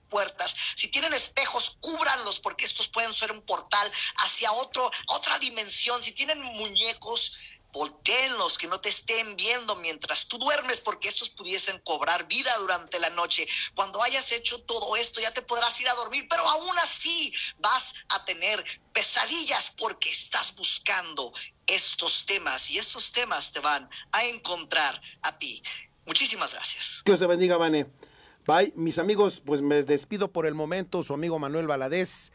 [0.75, 6.03] Si tienen espejos, cúbranlos porque estos pueden ser un portal hacia otro, otra dimensión.
[6.03, 7.39] Si tienen muñecos,
[7.75, 13.01] volteenlos, que no te estén viendo mientras tú duermes, porque estos pudiesen cobrar vida durante
[13.01, 13.47] la noche.
[13.75, 17.95] Cuando hayas hecho todo esto, ya te podrás ir a dormir, pero aún así vas
[18.09, 21.33] a tener pesadillas porque estás buscando
[21.67, 25.63] estos temas y estos temas te van a encontrar a ti.
[26.07, 27.03] Muchísimas gracias.
[27.05, 27.87] Dios te bendiga, Vane.
[28.47, 32.31] Bye, mis amigos, pues me despido por el momento, su amigo Manuel Valadez.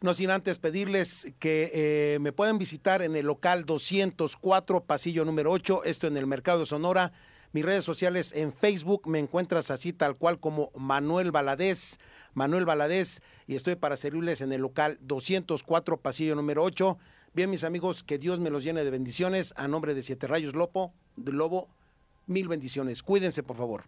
[0.00, 5.50] No sin antes pedirles que eh, me puedan visitar en el local 204, pasillo número
[5.50, 7.12] 8, esto en el Mercado Sonora.
[7.50, 11.98] Mis redes sociales en Facebook me encuentras así tal cual como Manuel Valadez,
[12.34, 16.98] Manuel Valadez, y estoy para servirles en el local 204, pasillo número 8.
[17.34, 19.54] Bien, mis amigos, que Dios me los llene de bendiciones.
[19.56, 21.68] A nombre de Siete Rayos Lopo, de Lobo,
[22.28, 23.02] mil bendiciones.
[23.02, 23.86] Cuídense, por favor.